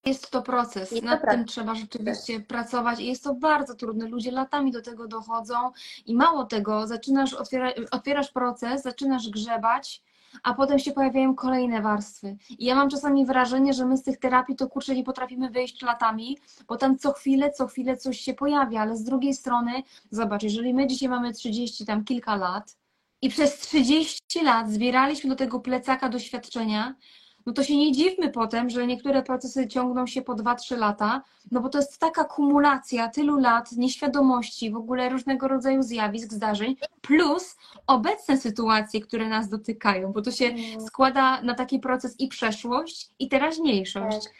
[0.09, 4.07] jest to proces, jest nad to tym trzeba rzeczywiście pracować i jest to bardzo trudne.
[4.07, 5.71] Ludzie latami do tego dochodzą
[6.05, 10.03] i mało tego, zaczynasz, otwiera, otwierasz proces, zaczynasz grzebać,
[10.43, 12.37] a potem się pojawiają kolejne warstwy.
[12.49, 15.81] I ja mam czasami wrażenie, że my z tych terapii to kurczę nie potrafimy wyjść
[15.81, 20.43] latami, bo tam co chwilę, co chwilę coś się pojawia, ale z drugiej strony, zobacz,
[20.43, 22.77] jeżeli my dzisiaj mamy 30 tam kilka lat
[23.21, 26.95] i przez 30 lat zbieraliśmy do tego plecaka doświadczenia,
[27.45, 31.21] no to się nie dziwmy potem, że niektóre procesy ciągną się po 2-3 lata,
[31.51, 36.75] no bo to jest taka kumulacja tylu lat nieświadomości, w ogóle różnego rodzaju zjawisk, zdarzeń,
[37.01, 37.57] plus
[37.87, 40.81] obecne sytuacje, które nas dotykają, bo to się mm.
[40.81, 44.23] składa na taki proces i przeszłość, i teraźniejszość.
[44.23, 44.33] Tak.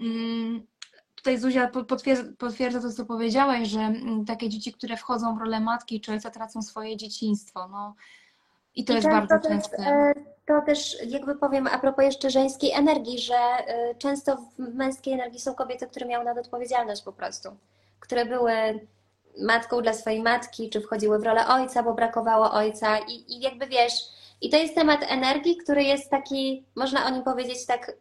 [0.00, 0.62] Mm,
[1.14, 5.60] tutaj Zuzia potwierdza, potwierdza to, co powiedziałaś, że mm, takie dzieci, które wchodzą w rolę
[5.60, 7.68] matki czy ojca, tracą swoje dzieciństwo.
[7.68, 7.94] No,
[8.80, 9.76] I to I jest bardzo częste.
[9.76, 10.14] E,
[10.46, 15.40] to też jakby powiem a propos jeszcze żeńskiej energii, że y, często w męskiej energii
[15.40, 17.56] są kobiety, które miały nadodpowiedzialność po prostu,
[18.00, 18.52] które były
[19.38, 23.66] matką dla swojej matki, czy wchodziły w rolę ojca, bo brakowało ojca i, i jakby
[23.66, 23.92] wiesz,
[24.40, 27.92] i to jest temat energii, który jest taki, można o nim powiedzieć tak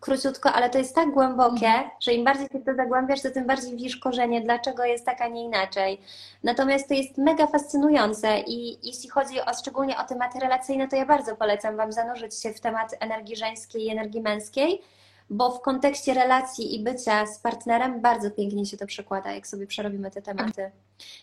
[0.00, 3.70] króciutko, ale to jest tak głębokie, że im bardziej się to zagłębiasz, to tym bardziej
[3.70, 6.00] widzisz korzenie, dlaczego jest tak, a nie inaczej.
[6.42, 11.06] Natomiast to jest mega fascynujące i jeśli chodzi o szczególnie o tematy relacyjne, to ja
[11.06, 14.82] bardzo polecam Wam zanurzyć się w temat energii żeńskiej i energii męskiej,
[15.30, 19.66] bo w kontekście relacji i bycia z partnerem bardzo pięknie się to przekłada, jak sobie
[19.66, 20.70] przerobimy te tematy.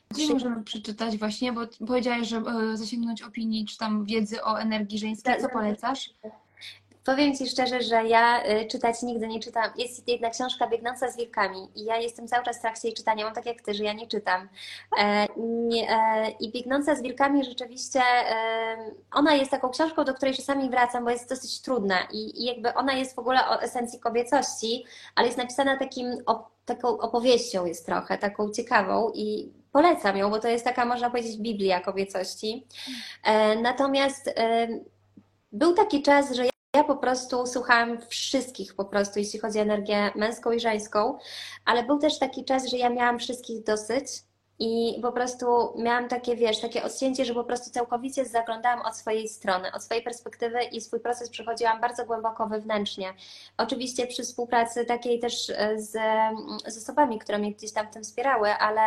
[0.09, 4.99] Gdzie możemy przeczytać właśnie, bo powiedziałeś, że e, zasięgnąć opinii czy tam wiedzy o energii
[4.99, 6.09] żeńskiej, co polecasz?
[7.07, 9.71] Powiem Ci szczerze, że ja y, czytać nigdy nie czytam.
[9.77, 13.25] Jest jedna książka Biegnąca z wilkami i ja jestem cały czas w trakcie jej czytania.
[13.25, 14.49] Mam tak jak Ty, że ja nie czytam.
[14.99, 18.01] E, e, I Biegnąca z wilkami rzeczywiście,
[19.11, 22.93] ona jest taką książką, do której czasami wracam, bo jest dosyć trudna i, jakby ona
[22.93, 24.85] jest w ogóle o esencji kobiecości,
[25.15, 26.17] ale jest napisana takim,
[26.65, 31.37] taką opowieścią jest trochę, taką ciekawą i polecam ją, bo to jest taka, można powiedzieć,
[31.37, 32.67] Biblia kobiecości.
[33.23, 34.33] E, natomiast
[35.51, 39.61] był taki czas, że ja ja po prostu słuchałam wszystkich po prostu, jeśli chodzi o
[39.61, 41.17] energię męską i żeńską,
[41.65, 44.07] ale był też taki czas, że ja miałam wszystkich dosyć
[44.59, 45.45] i po prostu
[45.77, 50.03] miałam takie, wiesz, takie odcięcie, że po prostu całkowicie zaglądałam od swojej strony, od swojej
[50.03, 53.13] perspektywy i swój proces przechodziłam bardzo głęboko wewnętrznie.
[53.57, 55.91] Oczywiście przy współpracy takiej też e, z,
[56.67, 58.81] z osobami, które mnie gdzieś tam w tym wspierały, ale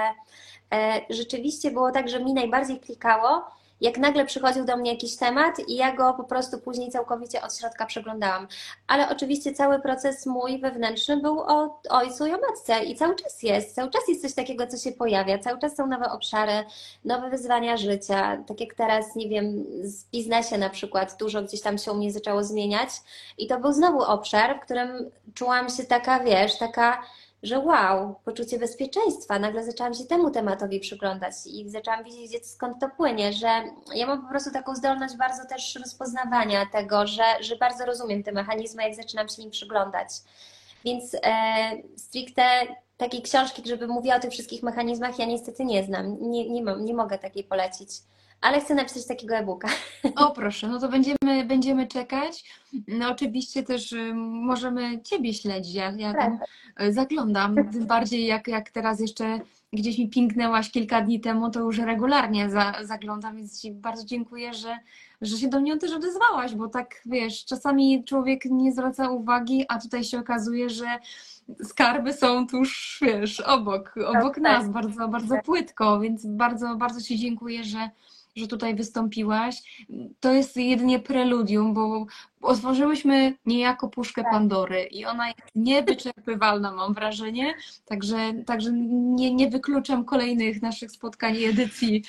[0.74, 3.44] e, rzeczywiście było tak, że mi najbardziej klikało,
[3.81, 7.57] jak nagle przychodził do mnie jakiś temat i ja go po prostu później całkowicie od
[7.57, 8.48] środka przeglądałam.
[8.86, 13.43] Ale oczywiście cały proces mój wewnętrzny był o ojcu i o matce i cały czas
[13.43, 13.74] jest.
[13.74, 15.39] Cały czas jest coś takiego, co się pojawia.
[15.39, 16.65] Cały czas są nowe obszary,
[17.05, 18.44] nowe wyzwania życia.
[18.47, 22.12] Tak jak teraz, nie wiem, w biznesie na przykład dużo gdzieś tam się u mnie
[22.12, 22.90] zaczęło zmieniać
[23.39, 27.02] i to był znowu obszar, w którym czułam się taka, wiesz, taka
[27.42, 29.38] że wow, poczucie bezpieczeństwa.
[29.38, 33.48] Nagle zaczęłam się temu tematowi przyglądać i zaczęłam widzieć, skąd to płynie, że
[33.94, 38.32] ja mam po prostu taką zdolność bardzo też rozpoznawania tego, że, że bardzo rozumiem te
[38.32, 40.08] mechanizmy, jak zaczynam się im przyglądać.
[40.84, 42.42] Więc e, stricte
[42.96, 46.30] takiej książki, żeby mówiła o tych wszystkich mechanizmach, ja niestety nie znam.
[46.30, 47.90] Nie, nie, mam, nie mogę takiej polecić
[48.40, 49.68] ale chcę napisać takiego e-booka.
[50.16, 52.44] O proszę, no to będziemy, będziemy czekać.
[52.88, 56.38] No oczywiście też y, możemy Ciebie śledzić, ja, ja tam
[56.82, 59.40] y, zaglądam, tym bardziej jak, jak teraz jeszcze
[59.72, 64.54] gdzieś mi pinknęłaś kilka dni temu, to już regularnie za, zaglądam, więc Ci bardzo dziękuję,
[64.54, 64.78] że,
[65.20, 69.80] że się do mnie też odezwałaś, bo tak wiesz, czasami człowiek nie zwraca uwagi, a
[69.80, 70.86] tutaj się okazuje, że
[71.64, 74.72] skarby są tuż, wiesz, obok, obok tak, nas, tak.
[74.72, 77.90] bardzo, bardzo płytko, więc bardzo, bardzo Ci dziękuję, że,
[78.36, 79.86] że tutaj wystąpiłaś.
[80.20, 82.07] To jest jedynie preludium, bo
[82.43, 84.32] otworzyłyśmy niejako puszkę tak.
[84.32, 87.55] Pandory i ona jest niewyczerpywalna, mam wrażenie.
[87.85, 92.05] Także, także nie, nie wykluczam kolejnych naszych spotkań i edycji,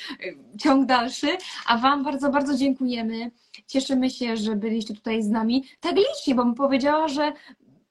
[0.59, 1.27] ciąg dalszy.
[1.65, 3.31] A Wam bardzo, bardzo dziękujemy.
[3.67, 5.63] Cieszymy się, że byliście tutaj z nami.
[5.79, 7.33] Tak licznie, bo mi powiedziała, że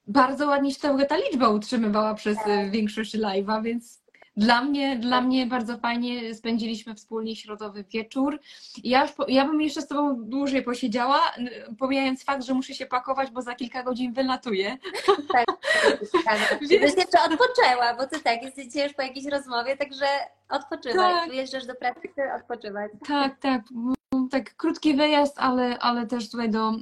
[0.06, 2.70] bardzo ładnie się ta liczba utrzymywała przez tak.
[2.70, 3.99] większość live'a, więc
[4.36, 8.40] Dla mnie, dla mnie bardzo fajnie spędziliśmy wspólnie środowy wieczór.
[8.84, 11.20] Ja, już po, ja bym jeszcze z Tobą dłużej posiedziała,
[11.78, 14.78] pomijając fakt, że muszę się pakować, bo za kilka godzin wylatuję.
[15.32, 15.46] Tak,
[16.60, 20.06] Żebyś jeszcze odpoczęła, bo ty tak, jesteś już po jakiejś rozmowie, także
[20.48, 21.14] odpoczywaj.
[21.14, 21.28] Tak.
[21.28, 22.92] Wyjeżdżasz do pracy, chcę odpoczywać.
[23.08, 23.62] Tak, tak.
[24.12, 26.74] m, Tak, krótki wyjazd, ale, ale też tutaj do, e,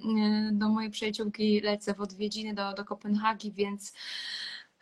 [0.52, 3.92] do mojej przyjaciółki lecę w odwiedziny do, do Kopenhagi, więc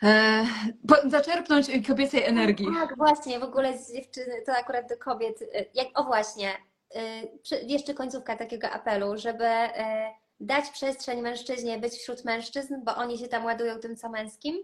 [0.02, 0.44] e,
[0.88, 2.66] po, zaczerpnąć kobiecej energii.
[2.80, 6.50] Tak, właśnie, w ogóle z dziewczyny, to akurat do kobiet, y, jak, o właśnie,
[6.96, 12.96] y, przy- jeszcze końcówka takiego apelu, żeby y, dać przestrzeń mężczyźnie być wśród mężczyzn, bo
[12.96, 14.56] oni się tam ładują tym co męskim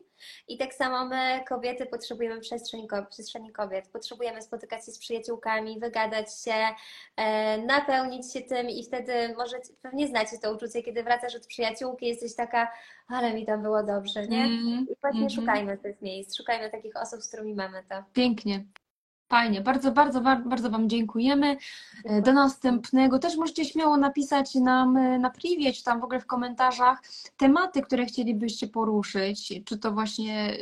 [0.48, 6.26] i tak samo my, kobiety, potrzebujemy przestrzeni, przestrzeni kobiet, potrzebujemy spotykać się z przyjaciółkami, wygadać
[6.44, 6.54] się,
[7.16, 12.06] e, napełnić się tym i wtedy może, pewnie znacie to uczucie, kiedy wracasz od przyjaciółki,
[12.06, 12.72] jesteś taka,
[13.08, 14.44] ale mi tam było dobrze, nie?
[14.44, 15.30] Mm, I właśnie mhm.
[15.30, 18.04] szukajmy tych miejsc, szukajmy takich osób, z którymi mamy to.
[18.12, 18.64] Pięknie.
[19.32, 21.56] Fajnie, bardzo, bardzo, bar- bardzo Wam dziękujemy.
[22.04, 23.18] E, Do następnego.
[23.18, 27.02] Też możecie śmiało napisać nam e, na privie, czy tam w ogóle w komentarzach
[27.36, 30.56] tematy, które chcielibyście poruszyć, czy to właśnie e,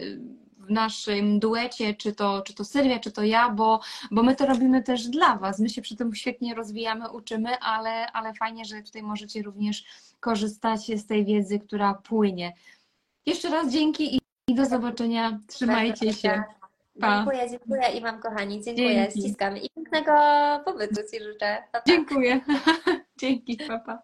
[0.58, 3.80] w naszym duecie, czy to, czy to Sylwia, czy to ja, bo,
[4.10, 5.58] bo my to robimy też dla Was.
[5.58, 9.84] My się przy tym świetnie rozwijamy, uczymy, ale, ale fajnie, że tutaj możecie również
[10.20, 12.52] korzystać z tej wiedzy, która płynie.
[13.26, 15.40] Jeszcze raz dzięki i, do zobaczenia.
[15.46, 16.42] Trzymajcie się.
[17.00, 17.16] Pa.
[17.16, 19.20] Dziękuję, dziękuję i Wam kochani, dziękuję, Dzięki.
[19.20, 20.12] ściskam i pięknego
[20.64, 21.62] pobytu Ci życzę.
[21.72, 21.84] Pa, pa.
[21.86, 22.40] Dziękuję.
[23.20, 24.02] Dzięki, papa.